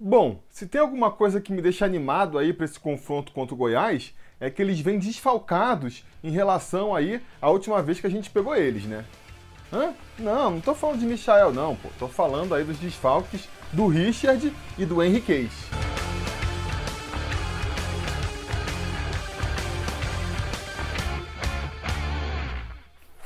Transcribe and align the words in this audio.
Bom, 0.00 0.40
se 0.48 0.68
tem 0.68 0.80
alguma 0.80 1.10
coisa 1.10 1.40
que 1.40 1.52
me 1.52 1.60
deixa 1.60 1.84
animado 1.84 2.38
aí 2.38 2.52
para 2.52 2.64
esse 2.64 2.78
confronto 2.78 3.32
contra 3.32 3.52
o 3.52 3.58
Goiás, 3.58 4.14
é 4.38 4.48
que 4.48 4.62
eles 4.62 4.78
vêm 4.78 4.96
desfalcados 4.96 6.04
em 6.22 6.30
relação 6.30 6.94
aí 6.94 7.20
à 7.42 7.50
última 7.50 7.82
vez 7.82 7.98
que 8.00 8.06
a 8.06 8.10
gente 8.10 8.30
pegou 8.30 8.54
eles, 8.54 8.84
né? 8.84 9.04
Hã? 9.72 9.92
Não, 10.16 10.52
não 10.52 10.60
tô 10.60 10.72
falando 10.72 11.00
de 11.00 11.06
Michael 11.06 11.52
não, 11.52 11.74
pô. 11.74 11.88
Tô 11.98 12.06
falando 12.06 12.54
aí 12.54 12.62
dos 12.62 12.78
desfalques 12.78 13.48
do 13.72 13.88
Richard 13.88 14.52
e 14.78 14.86
do 14.86 15.02
Henriquez. 15.02 15.50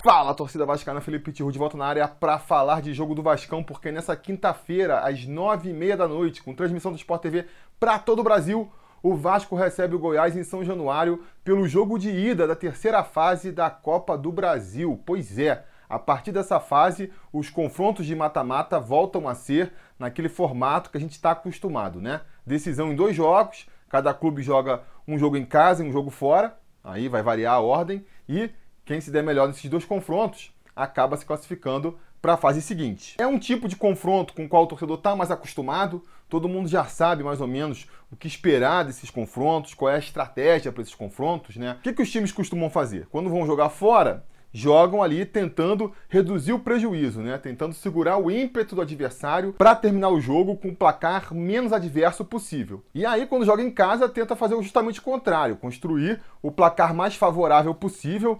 Fala, 0.02 0.34
torcida 0.34 0.66
vascaína, 0.66 1.00
Felipe 1.00 1.30
Tiru 1.30 1.52
de 1.52 1.60
volta 1.60 1.76
na 1.76 1.86
área 1.86 2.08
para 2.08 2.36
falar 2.36 2.82
de 2.82 2.92
jogo 2.92 3.14
do 3.14 3.22
Vascão, 3.22 3.62
porque 3.62 3.92
nessa 3.92 4.16
quinta-feira, 4.16 4.98
às 4.98 5.24
nove 5.26 5.70
e 5.70 5.72
meia 5.72 5.96
da 5.96 6.08
noite, 6.08 6.42
com 6.42 6.52
transmissão 6.52 6.90
do 6.90 6.96
Sport 6.98 7.22
TV 7.22 7.46
para 7.78 8.00
todo 8.00 8.18
o 8.18 8.24
Brasil, 8.24 8.68
o 9.00 9.14
Vasco 9.14 9.54
recebe 9.54 9.94
o 9.94 10.00
Goiás 10.00 10.36
em 10.36 10.42
São 10.42 10.64
Januário 10.64 11.22
pelo 11.44 11.68
jogo 11.68 12.00
de 12.00 12.10
ida 12.10 12.48
da 12.48 12.56
terceira 12.56 13.04
fase 13.04 13.52
da 13.52 13.70
Copa 13.70 14.18
do 14.18 14.32
Brasil. 14.32 15.00
Pois 15.06 15.38
é, 15.38 15.64
a 15.88 16.00
partir 16.00 16.32
dessa 16.32 16.58
fase, 16.58 17.12
os 17.32 17.48
confrontos 17.48 18.04
de 18.04 18.16
mata-mata 18.16 18.80
voltam 18.80 19.28
a 19.28 19.36
ser 19.36 19.72
naquele 20.00 20.28
formato 20.28 20.90
que 20.90 20.96
a 20.96 21.00
gente 21.00 21.12
está 21.12 21.30
acostumado, 21.30 22.00
né? 22.00 22.22
Decisão 22.44 22.90
em 22.90 22.96
dois 22.96 23.14
jogos, 23.14 23.68
cada 23.88 24.12
clube 24.12 24.42
joga 24.42 24.82
um 25.06 25.16
jogo 25.16 25.36
em 25.36 25.44
casa 25.44 25.84
e 25.84 25.88
um 25.88 25.92
jogo 25.92 26.10
fora, 26.10 26.58
aí 26.82 27.08
vai 27.08 27.22
variar 27.22 27.54
a 27.54 27.60
ordem, 27.60 28.04
e 28.28 28.50
quem 28.92 29.00
se 29.00 29.10
der 29.10 29.22
melhor 29.22 29.48
nesses 29.48 29.70
dois 29.70 29.86
confrontos 29.86 30.52
acaba 30.76 31.16
se 31.16 31.24
classificando 31.24 31.98
para 32.20 32.34
a 32.34 32.36
fase 32.36 32.60
seguinte. 32.60 33.14
É 33.18 33.26
um 33.26 33.38
tipo 33.38 33.66
de 33.66 33.74
confronto 33.74 34.34
com 34.34 34.44
o 34.44 34.48
qual 34.48 34.64
o 34.64 34.66
torcedor 34.66 34.98
está 34.98 35.16
mais 35.16 35.30
acostumado, 35.30 36.04
todo 36.28 36.46
mundo 36.46 36.68
já 36.68 36.84
sabe 36.84 37.24
mais 37.24 37.40
ou 37.40 37.46
menos 37.46 37.88
o 38.10 38.16
que 38.16 38.28
esperar 38.28 38.84
desses 38.84 39.08
confrontos, 39.08 39.72
qual 39.72 39.90
é 39.90 39.94
a 39.94 39.98
estratégia 39.98 40.70
para 40.70 40.82
esses 40.82 40.94
confrontos, 40.94 41.56
né? 41.56 41.76
O 41.78 41.82
que, 41.82 41.94
que 41.94 42.02
os 42.02 42.10
times 42.10 42.32
costumam 42.32 42.68
fazer? 42.68 43.06
Quando 43.10 43.30
vão 43.30 43.46
jogar 43.46 43.70
fora, 43.70 44.26
jogam 44.52 45.02
ali 45.02 45.24
tentando 45.24 45.92
reduzir 46.08 46.52
o 46.52 46.58
prejuízo, 46.58 47.22
né? 47.22 47.38
Tentando 47.38 47.72
segurar 47.72 48.18
o 48.18 48.30
ímpeto 48.30 48.74
do 48.74 48.82
adversário 48.82 49.54
para 49.54 49.74
terminar 49.74 50.10
o 50.10 50.20
jogo 50.20 50.56
com 50.56 50.68
o 50.68 50.76
placar 50.76 51.32
menos 51.32 51.72
adverso 51.72 52.24
possível. 52.24 52.84
E 52.94 53.06
aí, 53.06 53.26
quando 53.26 53.46
joga 53.46 53.62
em 53.62 53.70
casa, 53.70 54.08
tenta 54.08 54.36
fazer 54.36 54.54
justamente 54.56 55.00
o 55.00 55.02
contrário, 55.02 55.56
construir 55.56 56.20
o 56.42 56.52
placar 56.52 56.94
mais 56.94 57.16
favorável 57.16 57.74
possível, 57.74 58.38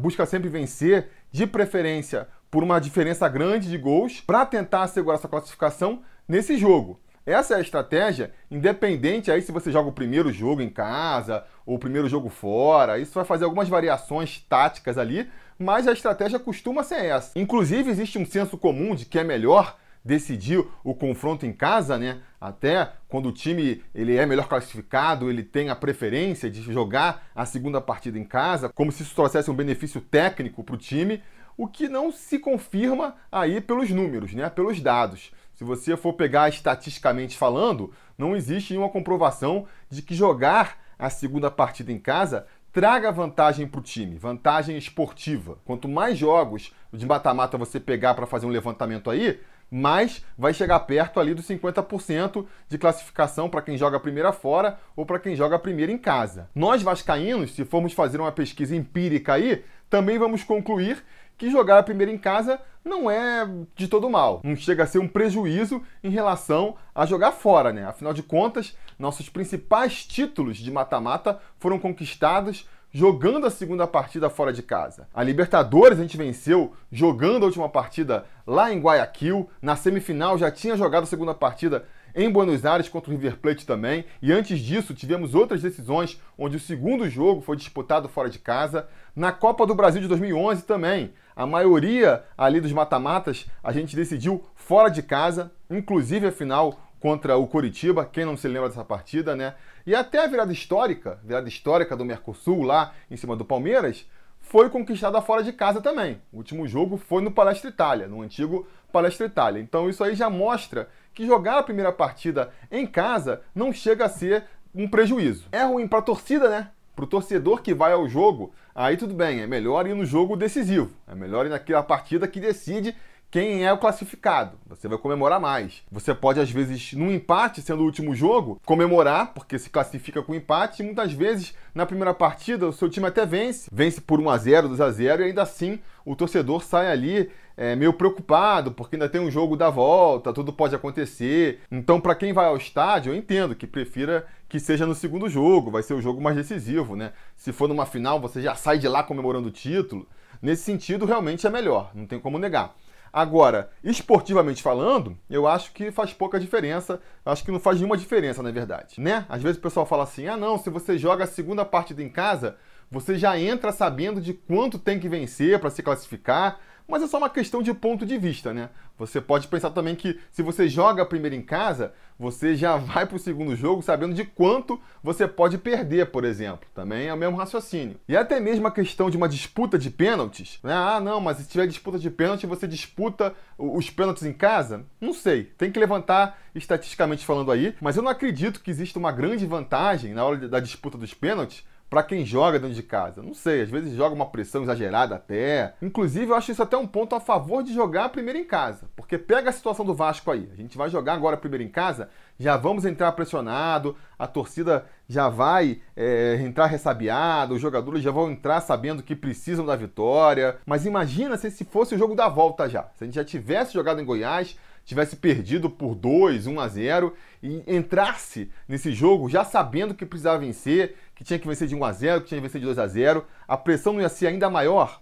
busca 0.00 0.26
sempre 0.26 0.48
vencer, 0.48 1.08
de 1.30 1.46
preferência 1.46 2.28
por 2.50 2.62
uma 2.62 2.78
diferença 2.78 3.28
grande 3.28 3.70
de 3.70 3.78
gols, 3.78 4.20
para 4.20 4.44
tentar 4.44 4.82
assegurar 4.82 5.18
essa 5.18 5.28
classificação 5.28 6.02
nesse 6.28 6.58
jogo. 6.58 7.00
Essa 7.24 7.54
é 7.54 7.56
a 7.58 7.60
estratégia, 7.60 8.32
independente 8.50 9.30
aí 9.30 9.40
se 9.40 9.52
você 9.52 9.70
joga 9.70 9.88
o 9.88 9.92
primeiro 9.92 10.32
jogo 10.32 10.60
em 10.60 10.68
casa 10.68 11.44
ou 11.64 11.76
o 11.76 11.78
primeiro 11.78 12.08
jogo 12.08 12.28
fora. 12.28 12.98
Isso 12.98 13.14
vai 13.14 13.24
fazer 13.24 13.44
algumas 13.44 13.68
variações 13.68 14.44
táticas 14.48 14.98
ali, 14.98 15.30
mas 15.56 15.86
a 15.86 15.92
estratégia 15.92 16.38
costuma 16.38 16.82
ser 16.82 17.04
essa. 17.04 17.38
Inclusive, 17.38 17.90
existe 17.90 18.18
um 18.18 18.26
senso 18.26 18.58
comum 18.58 18.94
de 18.94 19.06
que 19.06 19.18
é 19.18 19.24
melhor 19.24 19.78
decidir 20.04 20.64
o 20.82 20.94
confronto 20.94 21.46
em 21.46 21.52
casa, 21.52 21.96
né? 21.96 22.20
Até 22.40 22.92
quando 23.08 23.28
o 23.28 23.32
time 23.32 23.82
ele 23.94 24.16
é 24.16 24.26
melhor 24.26 24.48
classificado, 24.48 25.30
ele 25.30 25.42
tem 25.42 25.68
a 25.68 25.76
preferência 25.76 26.50
de 26.50 26.60
jogar 26.62 27.28
a 27.34 27.46
segunda 27.46 27.80
partida 27.80 28.18
em 28.18 28.24
casa, 28.24 28.68
como 28.68 28.90
se 28.90 29.02
isso 29.02 29.14
trouxesse 29.14 29.50
um 29.50 29.54
benefício 29.54 30.00
técnico 30.00 30.64
para 30.64 30.74
o 30.74 30.78
time, 30.78 31.22
o 31.56 31.68
que 31.68 31.88
não 31.88 32.10
se 32.10 32.38
confirma 32.38 33.14
aí 33.30 33.60
pelos 33.60 33.90
números, 33.90 34.34
né? 34.34 34.48
Pelos 34.50 34.80
dados. 34.80 35.32
Se 35.54 35.64
você 35.64 35.96
for 35.96 36.14
pegar 36.14 36.48
estatisticamente 36.48 37.36
falando, 37.36 37.92
não 38.18 38.34
existe 38.34 38.72
nenhuma 38.72 38.88
comprovação 38.88 39.66
de 39.88 40.02
que 40.02 40.14
jogar 40.14 40.78
a 40.98 41.10
segunda 41.10 41.50
partida 41.50 41.92
em 41.92 41.98
casa 41.98 42.46
traga 42.72 43.12
vantagem 43.12 43.66
para 43.66 43.80
o 43.80 43.82
time, 43.82 44.16
vantagem 44.16 44.76
esportiva. 44.78 45.58
Quanto 45.64 45.88
mais 45.88 46.16
jogos 46.16 46.72
de 46.90 47.04
mata-mata 47.04 47.58
você 47.58 47.78
pegar 47.78 48.14
para 48.14 48.26
fazer 48.26 48.46
um 48.46 48.50
levantamento 48.50 49.10
aí, 49.10 49.38
mais 49.72 50.22
vai 50.36 50.52
chegar 50.52 50.78
perto 50.80 51.18
ali 51.18 51.32
dos 51.32 51.46
50% 51.48 52.44
de 52.68 52.76
classificação 52.76 53.48
para 53.48 53.62
quem 53.62 53.78
joga 53.78 53.96
a 53.96 54.00
primeira 54.00 54.30
fora 54.30 54.78
ou 54.94 55.06
para 55.06 55.18
quem 55.18 55.34
joga 55.34 55.56
a 55.56 55.58
primeira 55.58 55.90
em 55.90 55.96
casa. 55.96 56.50
Nós 56.54 56.82
vascaínos, 56.82 57.54
se 57.54 57.64
formos 57.64 57.94
fazer 57.94 58.20
uma 58.20 58.30
pesquisa 58.30 58.76
empírica 58.76 59.32
aí, 59.32 59.64
também 59.88 60.18
vamos 60.18 60.44
concluir 60.44 61.02
que 61.38 61.50
jogar 61.50 61.78
a 61.78 61.82
primeira 61.82 62.12
em 62.12 62.18
casa 62.18 62.60
não 62.84 63.10
é 63.10 63.48
de 63.74 63.88
todo 63.88 64.10
mal. 64.10 64.40
Não 64.44 64.54
chega 64.54 64.82
a 64.82 64.86
ser 64.86 64.98
um 64.98 65.08
prejuízo 65.08 65.82
em 66.04 66.10
relação 66.10 66.76
a 66.94 67.06
jogar 67.06 67.32
fora, 67.32 67.72
né? 67.72 67.86
Afinal 67.86 68.12
de 68.12 68.22
contas, 68.22 68.76
nossos 68.98 69.28
principais 69.28 70.04
títulos 70.04 70.58
de 70.58 70.70
mata-mata 70.70 71.40
foram 71.58 71.78
conquistados 71.78 72.68
jogando 72.92 73.46
a 73.46 73.50
segunda 73.50 73.86
partida 73.86 74.28
fora 74.28 74.52
de 74.52 74.62
casa. 74.62 75.08
A 75.14 75.22
Libertadores 75.22 75.98
a 75.98 76.02
gente 76.02 76.16
venceu 76.16 76.74
jogando 76.90 77.44
a 77.44 77.46
última 77.46 77.68
partida 77.68 78.26
lá 78.46 78.72
em 78.72 78.78
Guayaquil. 78.78 79.48
Na 79.62 79.74
semifinal 79.74 80.36
já 80.36 80.50
tinha 80.50 80.76
jogado 80.76 81.04
a 81.04 81.06
segunda 81.06 81.34
partida 81.34 81.86
em 82.14 82.30
Buenos 82.30 82.66
Aires 82.66 82.90
contra 82.90 83.10
o 83.10 83.14
River 83.14 83.38
Plate 83.38 83.66
também. 83.66 84.04
E 84.20 84.30
antes 84.30 84.60
disso, 84.60 84.92
tivemos 84.92 85.34
outras 85.34 85.62
decisões 85.62 86.20
onde 86.36 86.58
o 86.58 86.60
segundo 86.60 87.08
jogo 87.08 87.40
foi 87.40 87.56
disputado 87.56 88.08
fora 88.08 88.28
de 88.28 88.38
casa. 88.38 88.86
Na 89.16 89.32
Copa 89.32 89.66
do 89.66 89.74
Brasil 89.74 90.02
de 90.02 90.08
2011 90.08 90.62
também. 90.64 91.14
A 91.34 91.46
maioria 91.46 92.22
ali 92.36 92.60
dos 92.60 92.72
mata-matas 92.72 93.46
a 93.62 93.72
gente 93.72 93.96
decidiu 93.96 94.44
fora 94.54 94.90
de 94.90 95.02
casa, 95.02 95.50
inclusive 95.70 96.26
a 96.26 96.32
final 96.32 96.78
contra 97.02 97.36
o 97.36 97.48
Coritiba, 97.48 98.06
quem 98.06 98.24
não 98.24 98.36
se 98.36 98.46
lembra 98.46 98.68
dessa 98.68 98.84
partida, 98.84 99.34
né? 99.34 99.56
E 99.84 99.92
até 99.92 100.22
a 100.22 100.26
virada 100.28 100.52
histórica, 100.52 101.18
virada 101.24 101.48
histórica 101.48 101.96
do 101.96 102.04
Mercosul 102.04 102.62
lá 102.62 102.94
em 103.10 103.16
cima 103.16 103.34
do 103.34 103.44
Palmeiras, 103.44 104.08
foi 104.40 104.70
conquistada 104.70 105.20
fora 105.20 105.42
de 105.42 105.52
casa 105.52 105.80
também. 105.80 106.22
O 106.32 106.36
último 106.36 106.64
jogo 106.68 106.96
foi 106.96 107.20
no 107.20 107.32
Palestra 107.32 107.70
Itália, 107.70 108.06
no 108.06 108.22
antigo 108.22 108.68
Palestra 108.92 109.26
Itália. 109.26 109.60
Então 109.60 109.90
isso 109.90 110.04
aí 110.04 110.14
já 110.14 110.30
mostra 110.30 110.88
que 111.12 111.26
jogar 111.26 111.58
a 111.58 111.62
primeira 111.64 111.90
partida 111.90 112.50
em 112.70 112.86
casa 112.86 113.42
não 113.52 113.72
chega 113.72 114.04
a 114.04 114.08
ser 114.08 114.44
um 114.72 114.86
prejuízo. 114.86 115.48
É 115.50 115.64
ruim 115.64 115.88
para 115.88 115.98
a 115.98 116.02
torcida, 116.02 116.48
né? 116.48 116.70
Para 116.94 117.04
o 117.04 117.08
torcedor 117.08 117.62
que 117.62 117.74
vai 117.74 117.92
ao 117.92 118.08
jogo, 118.08 118.54
aí 118.72 118.96
tudo 118.96 119.12
bem, 119.12 119.40
é 119.40 119.46
melhor 119.46 119.88
ir 119.88 119.94
no 119.94 120.06
jogo 120.06 120.36
decisivo. 120.36 120.92
É 121.08 121.16
melhor 121.16 121.46
ir 121.46 121.48
naquela 121.48 121.82
partida 121.82 122.28
que 122.28 122.38
decide 122.38 122.94
quem 123.32 123.64
é 123.64 123.72
o 123.72 123.78
classificado. 123.78 124.58
Você 124.68 124.86
vai 124.86 124.98
comemorar 124.98 125.40
mais. 125.40 125.82
Você 125.90 126.14
pode, 126.14 126.38
às 126.38 126.50
vezes, 126.50 126.92
num 126.92 127.10
empate, 127.10 127.62
sendo 127.62 127.80
o 127.80 127.86
último 127.86 128.14
jogo, 128.14 128.60
comemorar, 128.62 129.32
porque 129.32 129.58
se 129.58 129.70
classifica 129.70 130.22
com 130.22 130.34
empate, 130.34 130.82
e 130.82 130.84
muitas 130.84 131.14
vezes, 131.14 131.54
na 131.74 131.86
primeira 131.86 132.12
partida, 132.12 132.68
o 132.68 132.72
seu 132.74 132.90
time 132.90 133.06
até 133.06 133.24
vence. 133.24 133.70
Vence 133.72 134.02
por 134.02 134.20
1 134.20 134.28
a 134.28 134.36
0 134.36 134.68
2 134.68 134.80
a 134.82 134.90
0 134.90 135.22
e 135.22 135.24
ainda 135.24 135.42
assim 135.42 135.80
o 136.04 136.14
torcedor 136.14 136.62
sai 136.62 136.90
ali 136.90 137.30
é, 137.56 137.74
meio 137.74 137.94
preocupado, 137.94 138.70
porque 138.70 138.96
ainda 138.96 139.08
tem 139.08 139.20
um 139.20 139.30
jogo 139.30 139.56
da 139.56 139.70
volta, 139.70 140.30
tudo 140.30 140.52
pode 140.52 140.74
acontecer. 140.74 141.60
Então, 141.70 141.98
para 141.98 142.14
quem 142.14 142.34
vai 142.34 142.44
ao 142.44 142.58
estádio, 142.58 143.14
eu 143.14 143.16
entendo 143.16 143.54
que 143.54 143.66
prefira 143.66 144.26
que 144.46 144.60
seja 144.60 144.84
no 144.84 144.94
segundo 144.94 145.26
jogo, 145.30 145.70
vai 145.70 145.82
ser 145.82 145.94
o 145.94 146.02
jogo 146.02 146.20
mais 146.20 146.36
decisivo, 146.36 146.96
né? 146.96 147.14
Se 147.34 147.50
for 147.50 147.66
numa 147.66 147.86
final, 147.86 148.20
você 148.20 148.42
já 148.42 148.54
sai 148.54 148.76
de 148.76 148.88
lá 148.88 149.02
comemorando 149.02 149.48
o 149.48 149.50
título. 149.50 150.06
Nesse 150.42 150.64
sentido, 150.64 151.06
realmente 151.06 151.46
é 151.46 151.50
melhor, 151.50 151.92
não 151.94 152.04
tem 152.04 152.20
como 152.20 152.38
negar. 152.38 152.74
Agora, 153.12 153.70
esportivamente 153.84 154.62
falando, 154.62 155.18
eu 155.28 155.46
acho 155.46 155.72
que 155.72 155.90
faz 155.90 156.14
pouca 156.14 156.40
diferença. 156.40 156.98
Acho 157.26 157.44
que 157.44 157.52
não 157.52 157.60
faz 157.60 157.76
nenhuma 157.76 157.96
diferença, 157.96 158.42
na 158.42 158.50
verdade. 158.50 158.98
Né? 158.98 159.26
Às 159.28 159.42
vezes 159.42 159.58
o 159.58 159.60
pessoal 159.60 159.84
fala 159.84 160.04
assim: 160.04 160.26
ah, 160.26 160.36
não, 160.36 160.56
se 160.56 160.70
você 160.70 160.96
joga 160.96 161.24
a 161.24 161.26
segunda 161.26 161.64
partida 161.64 162.02
em 162.02 162.08
casa, 162.08 162.56
você 162.90 163.18
já 163.18 163.38
entra 163.38 163.70
sabendo 163.70 164.20
de 164.20 164.32
quanto 164.32 164.78
tem 164.78 164.98
que 164.98 165.08
vencer 165.08 165.58
para 165.58 165.68
se 165.68 165.82
classificar 165.82 166.58
mas 166.86 167.02
é 167.02 167.06
só 167.06 167.18
uma 167.18 167.30
questão 167.30 167.62
de 167.62 167.72
ponto 167.72 168.04
de 168.04 168.18
vista, 168.18 168.52
né? 168.52 168.70
Você 168.98 169.20
pode 169.20 169.48
pensar 169.48 169.70
também 169.70 169.96
que 169.96 170.18
se 170.30 170.42
você 170.42 170.68
joga 170.68 171.04
primeiro 171.04 171.34
em 171.34 171.42
casa, 171.42 171.92
você 172.18 172.54
já 172.54 172.76
vai 172.78 173.06
para 173.06 173.16
o 173.16 173.18
segundo 173.18 173.56
jogo 173.56 173.82
sabendo 173.82 174.14
de 174.14 174.24
quanto 174.24 174.80
você 175.02 175.26
pode 175.26 175.58
perder, 175.58 176.06
por 176.06 176.24
exemplo. 176.24 176.68
Também 176.74 177.08
é 177.08 177.14
o 177.14 177.16
mesmo 177.16 177.36
raciocínio. 177.36 177.96
E 178.08 178.16
até 178.16 178.38
mesmo 178.38 178.66
a 178.66 178.70
questão 178.70 179.10
de 179.10 179.16
uma 179.16 179.28
disputa 179.28 179.78
de 179.78 179.90
pênaltis. 179.90 180.58
Né? 180.62 180.72
Ah, 180.72 181.00
não, 181.00 181.20
mas 181.20 181.38
se 181.38 181.48
tiver 181.48 181.66
disputa 181.66 181.98
de 181.98 182.10
pênalti, 182.10 182.46
você 182.46 182.68
disputa 182.68 183.34
os 183.58 183.90
pênaltis 183.90 184.24
em 184.24 184.32
casa? 184.32 184.84
Não 185.00 185.12
sei. 185.12 185.44
Tem 185.44 185.72
que 185.72 185.80
levantar 185.80 186.38
estatisticamente 186.54 187.24
falando 187.26 187.50
aí. 187.50 187.74
Mas 187.80 187.96
eu 187.96 188.02
não 188.02 188.10
acredito 188.10 188.60
que 188.60 188.70
exista 188.70 188.98
uma 188.98 189.10
grande 189.10 189.46
vantagem 189.46 190.14
na 190.14 190.24
hora 190.24 190.48
da 190.48 190.60
disputa 190.60 190.96
dos 190.96 191.14
pênaltis 191.14 191.64
para 191.92 192.02
quem 192.02 192.24
joga 192.24 192.58
dentro 192.58 192.74
de 192.74 192.82
casa. 192.82 193.22
Não 193.22 193.34
sei, 193.34 193.60
às 193.60 193.68
vezes 193.68 193.94
joga 193.94 194.14
uma 194.14 194.24
pressão 194.24 194.62
exagerada 194.62 195.14
até. 195.14 195.74
Inclusive, 195.82 196.30
eu 196.30 196.34
acho 196.34 196.50
isso 196.50 196.62
até 196.62 196.74
um 196.74 196.86
ponto 196.86 197.14
a 197.14 197.20
favor 197.20 197.62
de 197.62 197.74
jogar 197.74 198.08
primeiro 198.08 198.38
em 198.38 198.46
casa. 198.46 198.88
Porque 198.96 199.18
pega 199.18 199.50
a 199.50 199.52
situação 199.52 199.84
do 199.84 199.92
Vasco 199.92 200.30
aí. 200.30 200.48
A 200.50 200.56
gente 200.56 200.78
vai 200.78 200.88
jogar 200.88 201.12
agora 201.12 201.36
primeiro 201.36 201.62
em 201.62 201.68
casa, 201.68 202.08
já 202.38 202.56
vamos 202.56 202.86
entrar 202.86 203.12
pressionado, 203.12 203.94
a 204.18 204.26
torcida 204.26 204.86
já 205.06 205.28
vai 205.28 205.82
é, 205.94 206.40
entrar 206.40 206.64
ressabiada, 206.64 207.52
os 207.52 207.60
jogadores 207.60 208.02
já 208.02 208.10
vão 208.10 208.30
entrar 208.30 208.62
sabendo 208.62 209.02
que 209.02 209.14
precisam 209.14 209.66
da 209.66 209.76
vitória. 209.76 210.56
Mas 210.64 210.86
imagina 210.86 211.36
se 211.36 211.48
esse 211.48 211.62
fosse 211.62 211.94
o 211.94 211.98
jogo 211.98 212.14
da 212.14 212.26
volta 212.26 212.70
já. 212.70 212.84
Se 212.94 213.04
a 213.04 213.06
gente 213.06 213.16
já 213.16 213.24
tivesse 213.24 213.74
jogado 213.74 214.00
em 214.00 214.04
Goiás, 214.06 214.56
tivesse 214.84 215.16
perdido 215.16 215.70
por 215.70 215.94
2, 215.94 216.46
1 216.46 216.60
a 216.60 216.68
0 216.68 217.14
e 217.42 217.62
entrasse 217.66 218.50
nesse 218.66 218.92
jogo 218.92 219.28
já 219.28 219.44
sabendo 219.44 219.94
que 219.94 220.06
precisava 220.06 220.38
vencer, 220.38 220.96
que 221.14 221.24
tinha 221.24 221.38
que 221.38 221.46
vencer 221.46 221.68
de 221.68 221.74
1 221.74 221.84
a 221.84 221.92
0, 221.92 222.20
que 222.22 222.28
tinha 222.28 222.40
que 222.40 222.46
vencer 222.46 222.60
de 222.60 222.66
2 222.66 222.78
a 222.78 222.86
0, 222.86 223.24
a 223.46 223.56
pressão 223.56 223.92
não 223.92 224.00
ia 224.00 224.08
ser 224.08 224.26
ainda 224.26 224.50
maior? 224.50 225.00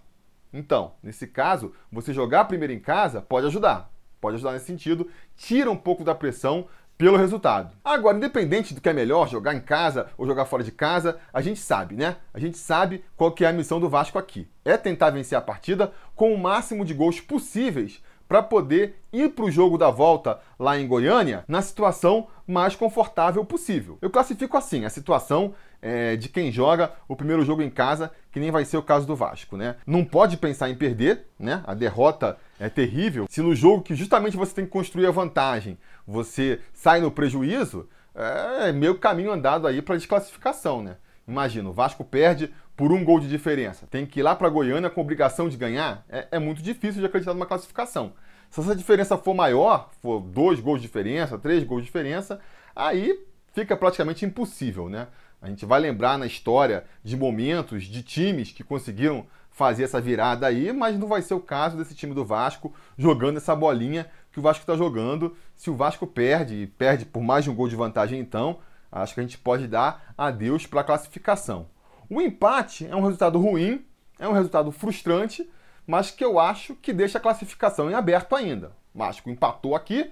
Então, 0.53 0.93
nesse 1.01 1.27
caso, 1.27 1.73
você 1.91 2.13
jogar 2.13 2.45
primeiro 2.45 2.73
em 2.73 2.79
casa 2.79 3.21
pode 3.21 3.47
ajudar. 3.47 3.91
Pode 4.19 4.35
ajudar 4.35 4.51
nesse 4.53 4.65
sentido, 4.65 5.09
tira 5.35 5.71
um 5.71 5.75
pouco 5.75 6.03
da 6.03 6.13
pressão 6.13 6.67
pelo 7.01 7.17
resultado. 7.17 7.75
Agora, 7.83 8.15
independente 8.15 8.75
do 8.75 8.81
que 8.81 8.87
é 8.87 8.93
melhor, 8.93 9.27
jogar 9.27 9.55
em 9.55 9.59
casa 9.59 10.09
ou 10.15 10.27
jogar 10.27 10.45
fora 10.45 10.63
de 10.63 10.71
casa, 10.71 11.17
a 11.33 11.41
gente 11.41 11.59
sabe, 11.59 11.95
né? 11.95 12.17
A 12.31 12.39
gente 12.39 12.59
sabe 12.59 13.03
qual 13.17 13.31
que 13.31 13.43
é 13.43 13.47
a 13.47 13.53
missão 13.53 13.79
do 13.79 13.89
Vasco 13.89 14.19
aqui. 14.19 14.47
É 14.63 14.77
tentar 14.77 15.09
vencer 15.09 15.35
a 15.35 15.41
partida 15.41 15.91
com 16.15 16.31
o 16.31 16.37
máximo 16.37 16.85
de 16.85 16.93
gols 16.93 17.19
possíveis 17.19 18.03
para 18.31 18.41
poder 18.41 18.95
ir 19.11 19.31
para 19.31 19.43
o 19.43 19.51
jogo 19.51 19.77
da 19.77 19.91
volta 19.91 20.39
lá 20.57 20.79
em 20.79 20.87
Goiânia 20.87 21.43
na 21.49 21.61
situação 21.61 22.29
mais 22.47 22.77
confortável 22.77 23.43
possível. 23.43 23.97
Eu 24.01 24.09
classifico 24.09 24.55
assim 24.55 24.85
a 24.85 24.89
situação 24.89 25.53
é, 25.81 26.15
de 26.15 26.29
quem 26.29 26.49
joga 26.49 26.93
o 27.09 27.15
primeiro 27.17 27.43
jogo 27.43 27.61
em 27.61 27.69
casa, 27.69 28.09
que 28.31 28.39
nem 28.39 28.49
vai 28.49 28.63
ser 28.63 28.77
o 28.77 28.81
caso 28.81 29.05
do 29.05 29.17
Vasco, 29.17 29.57
né? 29.57 29.75
Não 29.85 30.05
pode 30.05 30.37
pensar 30.37 30.69
em 30.69 30.75
perder, 30.75 31.25
né? 31.37 31.61
A 31.67 31.73
derrota 31.73 32.37
é 32.57 32.69
terrível. 32.69 33.25
Se 33.29 33.41
no 33.41 33.53
jogo 33.53 33.81
que 33.81 33.95
justamente 33.95 34.37
você 34.37 34.55
tem 34.55 34.63
que 34.63 34.71
construir 34.71 35.07
a 35.07 35.11
vantagem, 35.11 35.77
você 36.07 36.61
sai 36.71 37.01
no 37.01 37.11
prejuízo, 37.11 37.89
é 38.15 38.71
meio 38.71 38.97
caminho 38.97 39.33
andado 39.33 39.67
aí 39.67 39.81
para 39.81 39.97
desclassificação, 39.97 40.81
né? 40.81 40.95
Imagina, 41.27 41.69
o 41.69 41.73
Vasco 41.73 42.03
perde 42.03 42.51
por 42.75 42.91
um 42.91 43.03
gol 43.03 43.19
de 43.19 43.27
diferença. 43.27 43.87
Tem 43.87 44.05
que 44.05 44.19
ir 44.19 44.23
lá 44.23 44.35
para 44.35 44.49
Goiânia 44.49 44.89
com 44.89 45.01
obrigação 45.01 45.47
de 45.47 45.57
ganhar. 45.57 46.03
É, 46.09 46.27
é, 46.31 46.39
muito 46.39 46.61
difícil 46.61 46.99
de 46.99 47.05
acreditar 47.05 47.33
numa 47.33 47.45
classificação. 47.45 48.13
Se 48.49 48.59
essa 48.59 48.75
diferença 48.75 49.17
for 49.17 49.33
maior, 49.33 49.89
for 50.01 50.19
dois 50.19 50.59
gols 50.59 50.81
de 50.81 50.87
diferença, 50.87 51.37
três 51.37 51.63
gols 51.63 51.81
de 51.81 51.85
diferença, 51.85 52.39
aí 52.75 53.17
fica 53.53 53.77
praticamente 53.77 54.25
impossível, 54.25 54.89
né? 54.89 55.07
A 55.41 55.47
gente 55.47 55.65
vai 55.65 55.79
lembrar 55.79 56.17
na 56.17 56.25
história 56.25 56.83
de 57.03 57.17
momentos 57.17 57.85
de 57.85 58.03
times 58.03 58.51
que 58.51 58.63
conseguiram 58.63 59.25
fazer 59.49 59.83
essa 59.83 59.99
virada 59.99 60.47
aí, 60.47 60.71
mas 60.71 60.97
não 60.97 61.07
vai 61.07 61.21
ser 61.21 61.33
o 61.33 61.39
caso 61.39 61.77
desse 61.77 61.93
time 61.93 62.13
do 62.13 62.23
Vasco 62.23 62.73
jogando 62.97 63.37
essa 63.37 63.55
bolinha 63.55 64.07
que 64.31 64.39
o 64.39 64.41
Vasco 64.41 64.63
está 64.63 64.75
jogando. 64.75 65.35
Se 65.55 65.69
o 65.69 65.75
Vasco 65.75 66.07
perde, 66.07 66.55
e 66.55 66.67
perde 66.67 67.05
por 67.05 67.21
mais 67.21 67.43
de 67.43 67.49
um 67.49 67.55
gol 67.55 67.67
de 67.67 67.75
vantagem, 67.75 68.19
então, 68.19 68.59
acho 68.91 69.13
que 69.13 69.19
a 69.19 69.23
gente 69.23 69.37
pode 69.37 69.67
dar 69.67 70.13
adeus 70.17 70.65
para 70.65 70.81
a 70.81 70.83
classificação. 70.83 71.69
O 72.09 72.21
empate 72.21 72.85
é 72.87 72.95
um 72.95 73.01
resultado 73.01 73.39
ruim, 73.39 73.85
é 74.19 74.27
um 74.27 74.33
resultado 74.33 74.71
frustrante, 74.71 75.49
mas 75.87 76.11
que 76.11 76.23
eu 76.23 76.39
acho 76.39 76.75
que 76.75 76.91
deixa 76.93 77.17
a 77.17 77.21
classificação 77.21 77.89
em 77.89 77.93
aberto 77.93 78.35
ainda. 78.35 78.73
O 78.93 78.99
Vasco 78.99 79.29
empatou 79.29 79.75
aqui, 79.75 80.11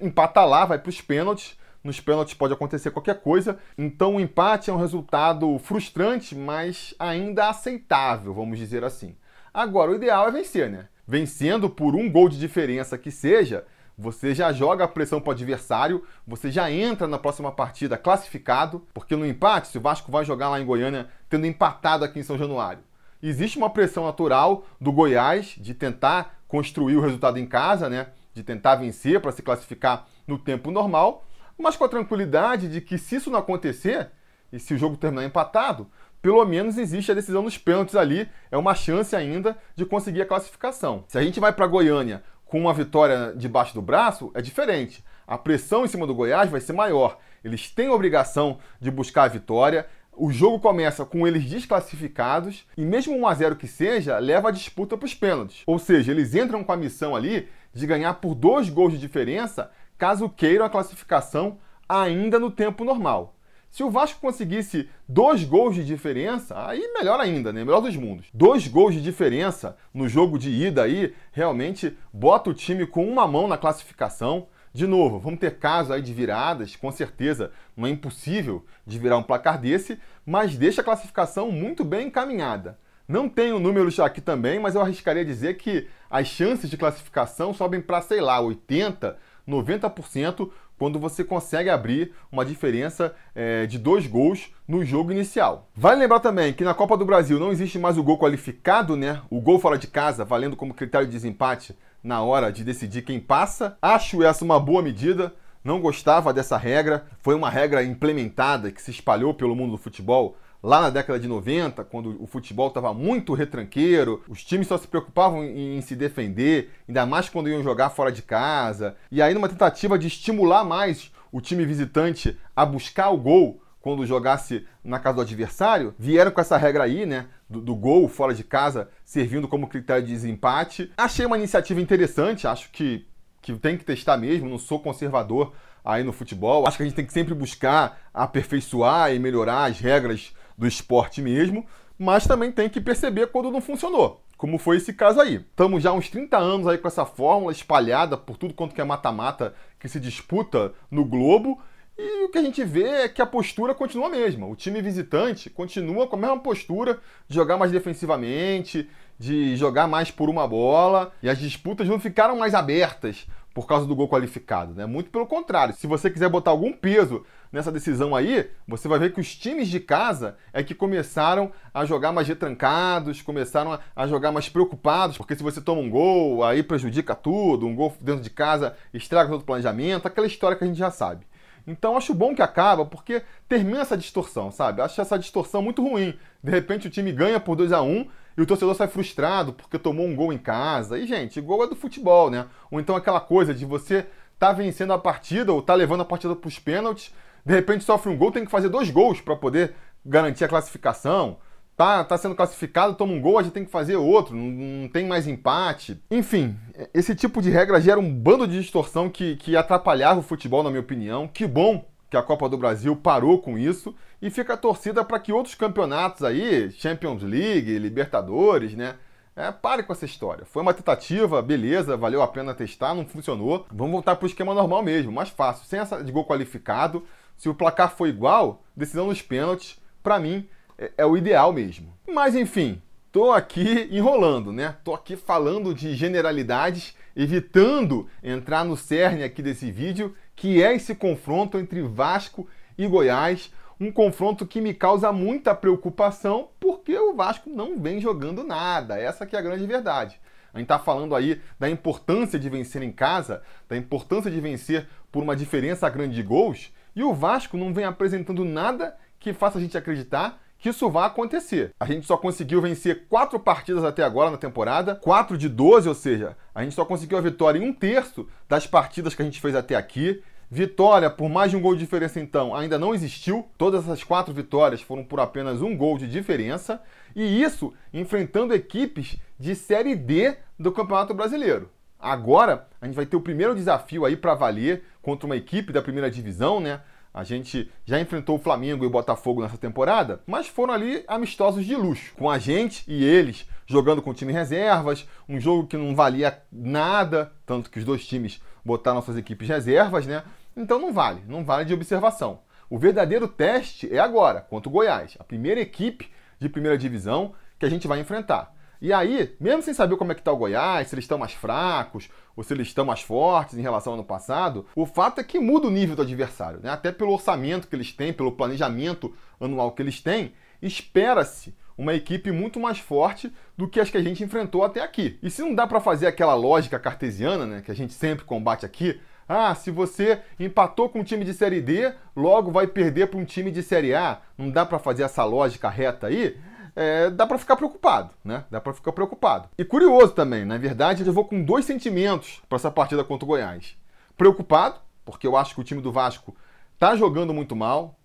empata 0.00 0.44
lá, 0.44 0.64
vai 0.64 0.78
para 0.78 0.90
os 0.90 1.00
pênaltis. 1.00 1.58
Nos 1.82 2.00
pênaltis 2.00 2.34
pode 2.34 2.52
acontecer 2.52 2.92
qualquer 2.92 3.20
coisa. 3.20 3.58
Então 3.76 4.16
o 4.16 4.20
empate 4.20 4.70
é 4.70 4.72
um 4.72 4.78
resultado 4.78 5.58
frustrante, 5.58 6.34
mas 6.34 6.94
ainda 6.98 7.48
aceitável, 7.48 8.32
vamos 8.32 8.58
dizer 8.58 8.84
assim. 8.84 9.16
Agora, 9.52 9.90
o 9.90 9.96
ideal 9.96 10.28
é 10.28 10.30
vencer, 10.30 10.70
né? 10.70 10.88
Vencendo 11.06 11.68
por 11.68 11.96
um 11.96 12.10
gol 12.10 12.28
de 12.28 12.38
diferença 12.38 12.96
que 12.96 13.10
seja, 13.10 13.66
você 13.96 14.34
já 14.34 14.52
joga 14.52 14.84
a 14.84 14.88
pressão 14.88 15.20
para 15.20 15.30
o 15.30 15.32
adversário, 15.32 16.04
você 16.26 16.50
já 16.50 16.70
entra 16.70 17.06
na 17.06 17.18
próxima 17.18 17.52
partida 17.52 17.96
classificado, 17.96 18.86
porque 18.92 19.16
no 19.16 19.26
empate, 19.26 19.68
se 19.68 19.78
o 19.78 19.80
Vasco 19.80 20.10
vai 20.10 20.24
jogar 20.24 20.48
lá 20.48 20.60
em 20.60 20.66
Goiânia 20.66 21.08
tendo 21.28 21.46
empatado 21.46 22.04
aqui 22.04 22.18
em 22.18 22.22
São 22.22 22.38
Januário, 22.38 22.82
existe 23.22 23.58
uma 23.58 23.70
pressão 23.70 24.04
natural 24.04 24.66
do 24.80 24.92
Goiás 24.92 25.54
de 25.58 25.74
tentar 25.74 26.38
construir 26.48 26.96
o 26.96 27.00
resultado 27.00 27.38
em 27.38 27.46
casa, 27.46 27.88
né? 27.88 28.08
De 28.34 28.42
tentar 28.42 28.76
vencer 28.76 29.20
para 29.20 29.32
se 29.32 29.42
classificar 29.42 30.06
no 30.26 30.38
tempo 30.38 30.70
normal, 30.70 31.26
mas 31.58 31.76
com 31.76 31.84
a 31.84 31.88
tranquilidade 31.88 32.68
de 32.68 32.80
que 32.80 32.98
se 32.98 33.16
isso 33.16 33.30
não 33.30 33.38
acontecer 33.38 34.10
e 34.52 34.58
se 34.58 34.74
o 34.74 34.78
jogo 34.78 34.96
terminar 34.96 35.24
empatado, 35.24 35.90
pelo 36.20 36.44
menos 36.44 36.78
existe 36.78 37.10
a 37.10 37.14
decisão 37.14 37.42
nos 37.42 37.58
pênaltis 37.58 37.96
ali, 37.96 38.28
é 38.50 38.56
uma 38.56 38.74
chance 38.74 39.14
ainda 39.14 39.58
de 39.74 39.84
conseguir 39.84 40.22
a 40.22 40.26
classificação. 40.26 41.04
Se 41.08 41.18
a 41.18 41.22
gente 41.22 41.40
vai 41.40 41.52
para 41.52 41.66
Goiânia 41.66 42.22
com 42.52 42.60
uma 42.60 42.74
vitória 42.74 43.32
debaixo 43.34 43.72
do 43.72 43.80
braço, 43.80 44.30
é 44.34 44.42
diferente. 44.42 45.02
A 45.26 45.38
pressão 45.38 45.86
em 45.86 45.88
cima 45.88 46.06
do 46.06 46.14
Goiás 46.14 46.50
vai 46.50 46.60
ser 46.60 46.74
maior. 46.74 47.18
Eles 47.42 47.70
têm 47.70 47.86
a 47.86 47.94
obrigação 47.94 48.58
de 48.78 48.90
buscar 48.90 49.22
a 49.22 49.28
vitória. 49.28 49.86
O 50.14 50.30
jogo 50.30 50.60
começa 50.60 51.02
com 51.06 51.26
eles 51.26 51.46
desclassificados 51.46 52.66
e 52.76 52.84
mesmo 52.84 53.16
1 53.16 53.26
a 53.26 53.32
0 53.32 53.56
que 53.56 53.66
seja, 53.66 54.18
leva 54.18 54.50
a 54.50 54.52
disputa 54.52 54.98
para 54.98 55.06
os 55.06 55.14
pênaltis. 55.14 55.62
Ou 55.66 55.78
seja, 55.78 56.12
eles 56.12 56.34
entram 56.34 56.62
com 56.62 56.72
a 56.72 56.76
missão 56.76 57.16
ali 57.16 57.48
de 57.72 57.86
ganhar 57.86 58.12
por 58.20 58.34
dois 58.34 58.68
gols 58.68 58.92
de 58.92 58.98
diferença, 58.98 59.70
caso 59.96 60.28
queiram 60.28 60.66
a 60.66 60.70
classificação 60.70 61.56
ainda 61.88 62.38
no 62.38 62.50
tempo 62.50 62.84
normal. 62.84 63.34
Se 63.72 63.82
o 63.82 63.90
Vasco 63.90 64.20
conseguisse 64.20 64.86
dois 65.08 65.44
gols 65.44 65.74
de 65.74 65.82
diferença, 65.82 66.54
aí 66.68 66.92
melhor 66.92 67.18
ainda, 67.18 67.54
né? 67.54 67.64
Melhor 67.64 67.80
dos 67.80 67.96
mundos. 67.96 68.26
Dois 68.34 68.68
gols 68.68 68.92
de 68.92 69.00
diferença 69.00 69.78
no 69.94 70.06
jogo 70.06 70.38
de 70.38 70.50
ida 70.50 70.82
aí, 70.82 71.14
realmente 71.32 71.96
bota 72.12 72.50
o 72.50 72.54
time 72.54 72.86
com 72.86 73.08
uma 73.08 73.26
mão 73.26 73.48
na 73.48 73.56
classificação. 73.56 74.46
De 74.74 74.86
novo, 74.86 75.18
vamos 75.18 75.40
ter 75.40 75.58
casos 75.58 75.90
aí 75.90 76.02
de 76.02 76.12
viradas, 76.12 76.76
com 76.76 76.92
certeza 76.92 77.50
não 77.74 77.86
é 77.86 77.90
impossível 77.90 78.62
de 78.86 78.98
virar 78.98 79.16
um 79.16 79.22
placar 79.22 79.58
desse, 79.58 79.98
mas 80.26 80.54
deixa 80.54 80.82
a 80.82 80.84
classificação 80.84 81.50
muito 81.50 81.82
bem 81.82 82.08
encaminhada. 82.08 82.78
Não 83.08 83.26
tenho 83.26 83.58
números 83.58 83.98
aqui 84.00 84.20
também, 84.20 84.58
mas 84.58 84.74
eu 84.74 84.82
arriscaria 84.82 85.24
dizer 85.24 85.56
que 85.56 85.88
as 86.10 86.26
chances 86.26 86.68
de 86.68 86.76
classificação 86.76 87.54
sobem 87.54 87.80
para, 87.80 88.02
sei 88.02 88.20
lá, 88.20 88.38
80, 88.38 89.16
90%, 89.48 90.50
quando 90.78 90.98
você 90.98 91.22
consegue 91.22 91.70
abrir 91.70 92.12
uma 92.30 92.44
diferença 92.44 93.14
é, 93.34 93.66
de 93.66 93.78
dois 93.78 94.06
gols 94.06 94.50
no 94.66 94.84
jogo 94.84 95.12
inicial. 95.12 95.68
Vale 95.74 96.00
lembrar 96.00 96.20
também 96.20 96.52
que 96.52 96.64
na 96.64 96.74
Copa 96.74 96.96
do 96.96 97.04
Brasil 97.04 97.38
não 97.38 97.52
existe 97.52 97.78
mais 97.78 97.96
o 97.96 98.02
gol 98.02 98.18
qualificado, 98.18 98.96
né? 98.96 99.22
O 99.30 99.40
gol 99.40 99.58
fora 99.58 99.78
de 99.78 99.86
casa, 99.86 100.24
valendo 100.24 100.56
como 100.56 100.74
critério 100.74 101.06
de 101.06 101.12
desempate 101.12 101.76
na 102.02 102.22
hora 102.22 102.50
de 102.50 102.64
decidir 102.64 103.02
quem 103.02 103.20
passa. 103.20 103.76
Acho 103.80 104.22
essa 104.22 104.44
uma 104.44 104.58
boa 104.58 104.82
medida. 104.82 105.32
Não 105.62 105.80
gostava 105.80 106.32
dessa 106.32 106.56
regra. 106.56 107.06
Foi 107.20 107.34
uma 107.34 107.48
regra 107.48 107.84
implementada 107.84 108.72
que 108.72 108.82
se 108.82 108.90
espalhou 108.90 109.32
pelo 109.32 109.54
mundo 109.54 109.72
do 109.72 109.78
futebol 109.78 110.36
lá 110.62 110.80
na 110.80 110.90
década 110.90 111.18
de 111.18 111.26
90, 111.26 111.82
quando 111.84 112.22
o 112.22 112.26
futebol 112.26 112.68
estava 112.68 112.94
muito 112.94 113.34
retranqueiro, 113.34 114.22
os 114.28 114.44
times 114.44 114.68
só 114.68 114.78
se 114.78 114.86
preocupavam 114.86 115.42
em, 115.42 115.78
em, 115.78 115.80
se 115.80 115.96
defender, 115.96 116.70
ainda 116.88 117.04
mais 117.04 117.28
quando 117.28 117.48
iam 117.48 117.62
jogar 117.62 117.90
fora 117.90 118.12
de 118.12 118.22
casa. 118.22 118.96
E 119.10 119.20
aí, 119.20 119.34
numa 119.34 119.48
tentativa 119.48 119.98
de 119.98 120.06
estimular 120.06 120.64
mais 120.64 121.10
o 121.32 121.40
time 121.40 121.64
visitante 121.64 122.38
a 122.54 122.64
buscar 122.64 123.10
o 123.10 123.16
gol 123.16 123.60
quando 123.80 124.06
jogasse 124.06 124.64
na 124.84 125.00
casa 125.00 125.16
do 125.16 125.22
adversário, 125.22 125.92
vieram 125.98 126.30
com 126.30 126.40
essa 126.40 126.56
regra 126.56 126.84
aí, 126.84 127.04
né? 127.04 127.26
Do, 127.50 127.60
do 127.60 127.74
gol 127.74 128.08
fora 128.08 128.32
de 128.32 128.44
casa 128.44 128.88
servindo 129.04 129.48
como 129.48 129.66
critério 129.66 130.04
de 130.04 130.12
desempate. 130.12 130.92
Achei 130.96 131.26
uma 131.26 131.36
iniciativa 131.36 131.80
interessante, 131.80 132.46
acho 132.46 132.70
que, 132.70 133.04
que 133.40 133.52
tem 133.54 133.76
que 133.76 133.84
testar 133.84 134.16
mesmo, 134.16 134.48
não 134.48 134.58
sou 134.58 134.78
conservador 134.78 135.52
aí 135.84 136.04
no 136.04 136.12
futebol. 136.12 136.66
Acho 136.66 136.76
que 136.76 136.84
a 136.84 136.86
gente 136.86 136.94
tem 136.94 137.04
que 137.04 137.12
sempre 137.12 137.34
buscar 137.34 138.00
aperfeiçoar 138.14 139.12
e 139.12 139.18
melhorar 139.18 139.64
as 139.64 139.80
regras 139.80 140.32
do 140.56 140.66
esporte 140.66 141.20
mesmo, 141.20 141.66
mas 141.98 142.26
também 142.26 142.50
tem 142.50 142.68
que 142.68 142.80
perceber 142.80 143.28
quando 143.28 143.50
não 143.50 143.60
funcionou, 143.60 144.22
como 144.36 144.58
foi 144.58 144.78
esse 144.78 144.92
caso 144.92 145.20
aí. 145.20 145.36
Estamos 145.36 145.82
já 145.82 145.92
uns 145.92 146.08
30 146.08 146.36
anos 146.36 146.66
aí 146.66 146.78
com 146.78 146.88
essa 146.88 147.04
fórmula 147.04 147.52
espalhada 147.52 148.16
por 148.16 148.36
tudo 148.36 148.54
quanto 148.54 148.74
que 148.74 148.80
é 148.80 148.84
mata-mata 148.84 149.54
que 149.78 149.88
se 149.88 150.00
disputa 150.00 150.72
no 150.90 151.04
globo, 151.04 151.60
e 151.96 152.24
o 152.24 152.30
que 152.30 152.38
a 152.38 152.42
gente 152.42 152.64
vê 152.64 152.84
é 152.84 153.08
que 153.08 153.20
a 153.20 153.26
postura 153.26 153.74
continua 153.74 154.06
a 154.06 154.10
mesma. 154.10 154.46
O 154.46 154.56
time 154.56 154.80
visitante 154.80 155.50
continua 155.50 156.06
com 156.06 156.16
a 156.16 156.18
mesma 156.18 156.38
postura 156.38 156.98
de 157.28 157.34
jogar 157.34 157.58
mais 157.58 157.70
defensivamente, 157.70 158.88
de 159.18 159.54
jogar 159.56 159.86
mais 159.86 160.10
por 160.10 160.30
uma 160.30 160.48
bola, 160.48 161.12
e 161.22 161.28
as 161.28 161.38
disputas 161.38 161.86
não 161.86 162.00
ficaram 162.00 162.36
mais 162.36 162.54
abertas 162.54 163.26
por 163.54 163.66
causa 163.66 163.86
do 163.86 163.94
gol 163.94 164.08
qualificado, 164.08 164.74
né? 164.74 164.86
Muito 164.86 165.10
pelo 165.10 165.26
contrário. 165.26 165.74
Se 165.74 165.86
você 165.86 166.10
quiser 166.10 166.30
botar 166.30 166.50
algum 166.50 166.72
peso 166.72 167.24
nessa 167.52 167.70
decisão 167.70 168.16
aí, 168.16 168.50
você 168.66 168.88
vai 168.88 168.98
ver 168.98 169.12
que 169.12 169.20
os 169.20 169.36
times 169.36 169.68
de 169.68 169.78
casa 169.78 170.36
é 170.52 170.62
que 170.62 170.74
começaram 170.74 171.52
a 171.72 171.84
jogar 171.84 172.10
mais 172.10 172.26
retrancados, 172.26 173.20
começaram 173.20 173.78
a, 173.94 174.06
jogar 174.06 174.32
mais 174.32 174.48
preocupados, 174.48 175.18
porque 175.18 175.36
se 175.36 175.42
você 175.42 175.60
toma 175.60 175.82
um 175.82 175.90
gol, 175.90 176.42
aí 176.42 176.62
prejudica 176.62 177.14
tudo, 177.14 177.66
um 177.66 177.74
gol 177.76 177.94
dentro 178.00 178.22
de 178.22 178.30
casa 178.30 178.74
estraga 178.94 179.30
todo 179.30 179.42
o 179.42 179.44
planejamento, 179.44 180.06
aquela 180.06 180.26
história 180.26 180.56
que 180.56 180.64
a 180.64 180.66
gente 180.66 180.78
já 180.78 180.90
sabe. 180.90 181.26
Então 181.66 181.96
acho 181.96 182.14
bom 182.14 182.34
que 182.34 182.42
acaba, 182.42 182.84
porque 182.84 183.22
termina 183.48 183.82
essa 183.82 183.96
distorção, 183.96 184.50
sabe? 184.50 184.82
Acho 184.82 185.00
essa 185.00 185.18
distorção 185.18 185.62
muito 185.62 185.82
ruim. 185.82 186.18
De 186.42 186.50
repente 186.50 186.88
o 186.88 186.90
time 186.90 187.12
ganha 187.12 187.38
por 187.38 187.54
2 187.54 187.72
a 187.72 187.82
1 187.82 188.08
e 188.36 188.42
o 188.42 188.46
torcedor 188.46 188.74
sai 188.74 188.88
frustrado 188.88 189.52
porque 189.52 189.78
tomou 189.78 190.06
um 190.06 190.16
gol 190.16 190.32
em 190.32 190.38
casa. 190.38 190.98
E, 190.98 191.06
gente, 191.06 191.40
gol 191.40 191.64
é 191.64 191.68
do 191.68 191.76
futebol, 191.76 192.30
né? 192.30 192.46
Ou 192.70 192.80
então 192.80 192.96
aquela 192.96 193.20
coisa 193.20 193.54
de 193.54 193.64
você 193.64 194.06
tá 194.38 194.52
vencendo 194.52 194.92
a 194.92 194.98
partida 194.98 195.52
ou 195.52 195.62
tá 195.62 195.74
levando 195.74 196.00
a 196.00 196.04
partida 196.04 196.34
para 196.34 196.48
os 196.48 196.58
pênaltis, 196.58 197.14
de 197.44 197.52
repente 197.52 197.84
sofre 197.84 198.10
um 198.10 198.16
gol, 198.16 198.30
tem 198.30 198.44
que 198.44 198.50
fazer 198.50 198.68
dois 198.68 198.90
gols 198.90 199.20
para 199.20 199.36
poder 199.36 199.74
garantir 200.04 200.44
a 200.44 200.48
classificação. 200.48 201.38
tá, 201.76 202.04
tá 202.04 202.16
sendo 202.18 202.34
classificado, 202.34 202.94
toma 202.94 203.12
um 203.12 203.20
gol, 203.20 203.38
a 203.38 203.42
gente 203.42 203.52
tem 203.52 203.64
que 203.64 203.70
fazer 203.70 203.96
outro, 203.96 204.34
não, 204.36 204.50
não 204.82 204.88
tem 204.88 205.06
mais 205.06 205.26
empate. 205.26 206.00
Enfim, 206.10 206.56
esse 206.94 207.14
tipo 207.14 207.42
de 207.42 207.50
regra 207.50 207.80
gera 207.80 207.98
um 207.98 208.12
bando 208.12 208.46
de 208.46 208.60
distorção 208.60 209.08
que, 209.08 209.36
que 209.36 209.56
atrapalhava 209.56 210.20
o 210.20 210.22
futebol, 210.22 210.62
na 210.62 210.70
minha 210.70 210.82
opinião. 210.82 211.26
Que 211.26 211.46
bom 211.46 211.84
que 212.08 212.16
a 212.16 212.22
Copa 212.22 212.48
do 212.48 212.58
Brasil 212.58 212.94
parou 212.94 213.40
com 213.40 213.58
isso 213.58 213.94
e 214.20 214.30
fica 214.30 214.52
a 214.52 214.56
torcida 214.56 215.02
para 215.02 215.18
que 215.18 215.32
outros 215.32 215.54
campeonatos 215.54 216.22
aí, 216.22 216.70
Champions 216.72 217.22
League, 217.22 217.78
Libertadores, 217.78 218.74
né? 218.74 218.96
É, 219.34 219.50
pare 219.50 219.82
com 219.82 219.94
essa 219.94 220.04
história. 220.04 220.44
Foi 220.44 220.60
uma 220.60 220.74
tentativa, 220.74 221.40
beleza, 221.40 221.96
valeu 221.96 222.20
a 222.20 222.28
pena 222.28 222.52
testar, 222.52 222.94
não 222.94 223.06
funcionou. 223.06 223.66
Vamos 223.72 223.92
voltar 223.92 224.14
para 224.14 224.24
o 224.24 224.28
esquema 224.28 224.52
normal 224.52 224.82
mesmo, 224.82 225.10
mais 225.10 225.30
fácil, 225.30 225.66
sem 225.66 225.80
essa 225.80 226.04
de 226.04 226.12
gol 226.12 226.26
qualificado. 226.26 227.02
Se 227.42 227.48
o 227.48 227.54
placar 227.54 227.96
for 227.96 228.06
igual, 228.06 228.62
decisão 228.76 229.08
nos 229.08 229.20
pênaltis, 229.20 229.76
para 230.00 230.20
mim, 230.20 230.48
é, 230.78 230.92
é 230.98 231.04
o 231.04 231.16
ideal 231.16 231.52
mesmo. 231.52 231.92
Mas 232.08 232.36
enfim, 232.36 232.80
tô 233.10 233.32
aqui 233.32 233.88
enrolando, 233.90 234.52
né? 234.52 234.76
Tô 234.84 234.94
aqui 234.94 235.16
falando 235.16 235.74
de 235.74 235.92
generalidades, 235.96 236.96
evitando 237.16 238.08
entrar 238.22 238.64
no 238.64 238.76
cerne 238.76 239.24
aqui 239.24 239.42
desse 239.42 239.72
vídeo, 239.72 240.14
que 240.36 240.62
é 240.62 240.72
esse 240.72 240.94
confronto 240.94 241.58
entre 241.58 241.82
Vasco 241.82 242.46
e 242.78 242.86
Goiás 242.86 243.52
um 243.80 243.90
confronto 243.90 244.46
que 244.46 244.60
me 244.60 244.72
causa 244.72 245.10
muita 245.10 245.52
preocupação 245.52 246.50
porque 246.60 246.96
o 246.96 247.16
Vasco 247.16 247.50
não 247.50 247.76
vem 247.76 248.00
jogando 248.00 248.44
nada. 248.44 249.00
Essa 249.00 249.26
que 249.26 249.34
é 249.34 249.40
a 249.40 249.42
grande 249.42 249.66
verdade. 249.66 250.20
A 250.54 250.58
gente 250.58 250.66
está 250.66 250.78
falando 250.78 251.12
aí 251.16 251.40
da 251.58 251.68
importância 251.68 252.38
de 252.38 252.48
vencer 252.48 252.84
em 252.84 252.92
casa, 252.92 253.42
da 253.68 253.76
importância 253.76 254.30
de 254.30 254.40
vencer 254.40 254.86
por 255.10 255.24
uma 255.24 255.34
diferença 255.34 255.90
grande 255.90 256.14
de 256.14 256.22
gols, 256.22 256.70
e 256.94 257.02
o 257.02 257.14
Vasco 257.14 257.56
não 257.56 257.72
vem 257.72 257.84
apresentando 257.84 258.44
nada 258.44 258.96
que 259.18 259.32
faça 259.32 259.58
a 259.58 259.60
gente 259.60 259.76
acreditar 259.78 260.40
que 260.62 260.68
isso 260.68 260.88
vai 260.88 261.06
acontecer. 261.08 261.72
A 261.80 261.84
gente 261.84 262.06
só 262.06 262.16
conseguiu 262.16 262.62
vencer 262.62 263.06
quatro 263.08 263.38
partidas 263.40 263.82
até 263.82 264.04
agora 264.04 264.30
na 264.30 264.36
temporada, 264.36 264.94
quatro 264.94 265.36
de 265.36 265.48
12, 265.48 265.88
ou 265.88 265.94
seja, 265.94 266.36
a 266.54 266.62
gente 266.62 266.76
só 266.76 266.84
conseguiu 266.84 267.18
a 267.18 267.20
vitória 267.20 267.58
em 267.58 267.68
um 267.68 267.72
terço 267.72 268.28
das 268.48 268.64
partidas 268.64 269.12
que 269.12 269.22
a 269.22 269.24
gente 269.24 269.40
fez 269.40 269.56
até 269.56 269.74
aqui. 269.74 270.22
Vitória 270.48 271.10
por 271.10 271.28
mais 271.28 271.50
de 271.50 271.56
um 271.56 271.60
gol 271.60 271.74
de 271.74 271.80
diferença, 271.80 272.20
então, 272.20 272.54
ainda 272.54 272.78
não 272.78 272.94
existiu. 272.94 273.48
Todas 273.58 273.82
essas 273.82 274.04
quatro 274.04 274.32
vitórias 274.32 274.80
foram 274.80 275.02
por 275.02 275.18
apenas 275.18 275.62
um 275.62 275.76
gol 275.76 275.98
de 275.98 276.06
diferença. 276.06 276.80
E 277.16 277.42
isso 277.42 277.74
enfrentando 277.92 278.54
equipes 278.54 279.18
de 279.40 279.56
Série 279.56 279.96
D 279.96 280.36
do 280.56 280.70
Campeonato 280.70 281.12
Brasileiro. 281.12 281.70
Agora, 281.98 282.68
a 282.80 282.86
gente 282.86 282.94
vai 282.94 283.06
ter 283.06 283.16
o 283.16 283.20
primeiro 283.20 283.54
desafio 283.54 284.04
aí 284.04 284.16
para 284.16 284.34
valer 284.34 284.84
contra 285.02 285.26
uma 285.26 285.36
equipe 285.36 285.72
da 285.72 285.82
primeira 285.82 286.10
divisão, 286.10 286.60
né? 286.60 286.80
A 287.12 287.24
gente 287.24 287.70
já 287.84 288.00
enfrentou 288.00 288.36
o 288.36 288.38
Flamengo 288.38 288.84
e 288.84 288.86
o 288.86 288.90
Botafogo 288.90 289.42
nessa 289.42 289.58
temporada, 289.58 290.22
mas 290.26 290.46
foram 290.46 290.72
ali 290.72 291.04
amistosos 291.06 291.66
de 291.66 291.76
luxo, 291.76 292.14
com 292.14 292.30
a 292.30 292.38
gente 292.38 292.84
e 292.88 293.04
eles 293.04 293.46
jogando 293.66 294.00
com 294.00 294.14
time 294.14 294.32
reservas, 294.32 295.06
um 295.28 295.38
jogo 295.38 295.66
que 295.66 295.76
não 295.76 295.94
valia 295.94 296.42
nada, 296.50 297.30
tanto 297.44 297.68
que 297.68 297.78
os 297.78 297.84
dois 297.84 298.06
times 298.06 298.40
botaram 298.64 299.02
suas 299.02 299.18
equipes 299.18 299.46
reservas, 299.46 300.06
né? 300.06 300.22
Então 300.56 300.78
não 300.78 300.92
vale, 300.92 301.22
não 301.26 301.44
vale 301.44 301.66
de 301.66 301.74
observação. 301.74 302.40
O 302.70 302.78
verdadeiro 302.78 303.28
teste 303.28 303.94
é 303.94 303.98
agora, 303.98 304.40
contra 304.40 304.70
o 304.70 304.72
Goiás, 304.72 305.14
a 305.18 305.24
primeira 305.24 305.60
equipe 305.60 306.10
de 306.38 306.48
primeira 306.48 306.78
divisão 306.78 307.34
que 307.58 307.66
a 307.66 307.68
gente 307.68 307.86
vai 307.86 308.00
enfrentar. 308.00 308.54
E 308.82 308.92
aí, 308.92 309.32
mesmo 309.38 309.62
sem 309.62 309.72
saber 309.72 309.96
como 309.96 310.10
é 310.10 310.14
que 310.16 310.20
está 310.20 310.32
o 310.32 310.36
Goiás, 310.36 310.88
se 310.88 310.94
eles 310.96 311.04
estão 311.04 311.16
mais 311.16 311.32
fracos 311.32 312.10
ou 312.34 312.42
se 312.42 312.52
eles 312.52 312.66
estão 312.66 312.84
mais 312.84 313.00
fortes 313.00 313.56
em 313.56 313.62
relação 313.62 313.92
ao 313.92 313.98
ano 314.00 314.04
passado, 314.04 314.66
o 314.74 314.84
fato 314.84 315.20
é 315.20 315.24
que 315.24 315.38
muda 315.38 315.68
o 315.68 315.70
nível 315.70 315.94
do 315.94 316.02
adversário, 316.02 316.58
né? 316.60 316.68
Até 316.68 316.90
pelo 316.90 317.12
orçamento 317.12 317.68
que 317.68 317.76
eles 317.76 317.92
têm, 317.92 318.12
pelo 318.12 318.32
planejamento 318.32 319.14
anual 319.40 319.70
que 319.70 319.80
eles 319.80 320.00
têm, 320.00 320.32
espera-se 320.60 321.54
uma 321.78 321.94
equipe 321.94 322.32
muito 322.32 322.58
mais 322.58 322.80
forte 322.80 323.32
do 323.56 323.68
que 323.68 323.78
as 323.78 323.88
que 323.88 323.98
a 323.98 324.02
gente 324.02 324.24
enfrentou 324.24 324.64
até 324.64 324.80
aqui. 324.80 325.16
E 325.22 325.30
se 325.30 325.42
não 325.42 325.54
dá 325.54 325.64
para 325.64 325.80
fazer 325.80 326.08
aquela 326.08 326.34
lógica 326.34 326.76
cartesiana, 326.76 327.46
né, 327.46 327.62
que 327.64 327.70
a 327.70 327.74
gente 327.76 327.92
sempre 327.92 328.24
combate 328.24 328.66
aqui, 328.66 329.00
ah, 329.28 329.54
se 329.54 329.70
você 329.70 330.20
empatou 330.40 330.88
com 330.88 330.98
um 330.98 331.04
time 331.04 331.24
de 331.24 331.32
Série 331.32 331.60
D, 331.60 331.94
logo 332.16 332.50
vai 332.50 332.66
perder 332.66 333.06
para 333.06 333.20
um 333.20 333.24
time 333.24 333.52
de 333.52 333.62
Série 333.62 333.94
A. 333.94 334.20
Não 334.36 334.50
dá 334.50 334.66
para 334.66 334.80
fazer 334.80 335.04
essa 335.04 335.22
lógica 335.24 335.68
reta 335.68 336.08
aí? 336.08 336.36
É, 336.74 337.10
dá 337.10 337.26
para 337.26 337.38
ficar 337.38 337.56
preocupado, 337.56 338.10
né? 338.24 338.44
Dá 338.50 338.60
para 338.60 338.72
ficar 338.72 338.92
preocupado. 338.92 339.48
E 339.58 339.64
curioso 339.64 340.12
também, 340.12 340.44
na 340.44 340.56
verdade, 340.56 341.06
eu 341.06 341.12
vou 341.12 341.24
com 341.24 341.42
dois 341.42 341.64
sentimentos 341.64 342.42
para 342.48 342.56
essa 342.56 342.70
partida 342.70 343.04
contra 343.04 343.24
o 343.24 343.28
Goiás. 343.28 343.76
Preocupado, 344.16 344.80
porque 345.04 345.26
eu 345.26 345.36
acho 345.36 345.54
que 345.54 345.60
o 345.60 345.64
time 345.64 345.82
do 345.82 345.92
Vasco 345.92 346.34
tá 346.78 346.96
jogando 346.96 347.34
muito 347.34 347.54
mal, 347.54 347.96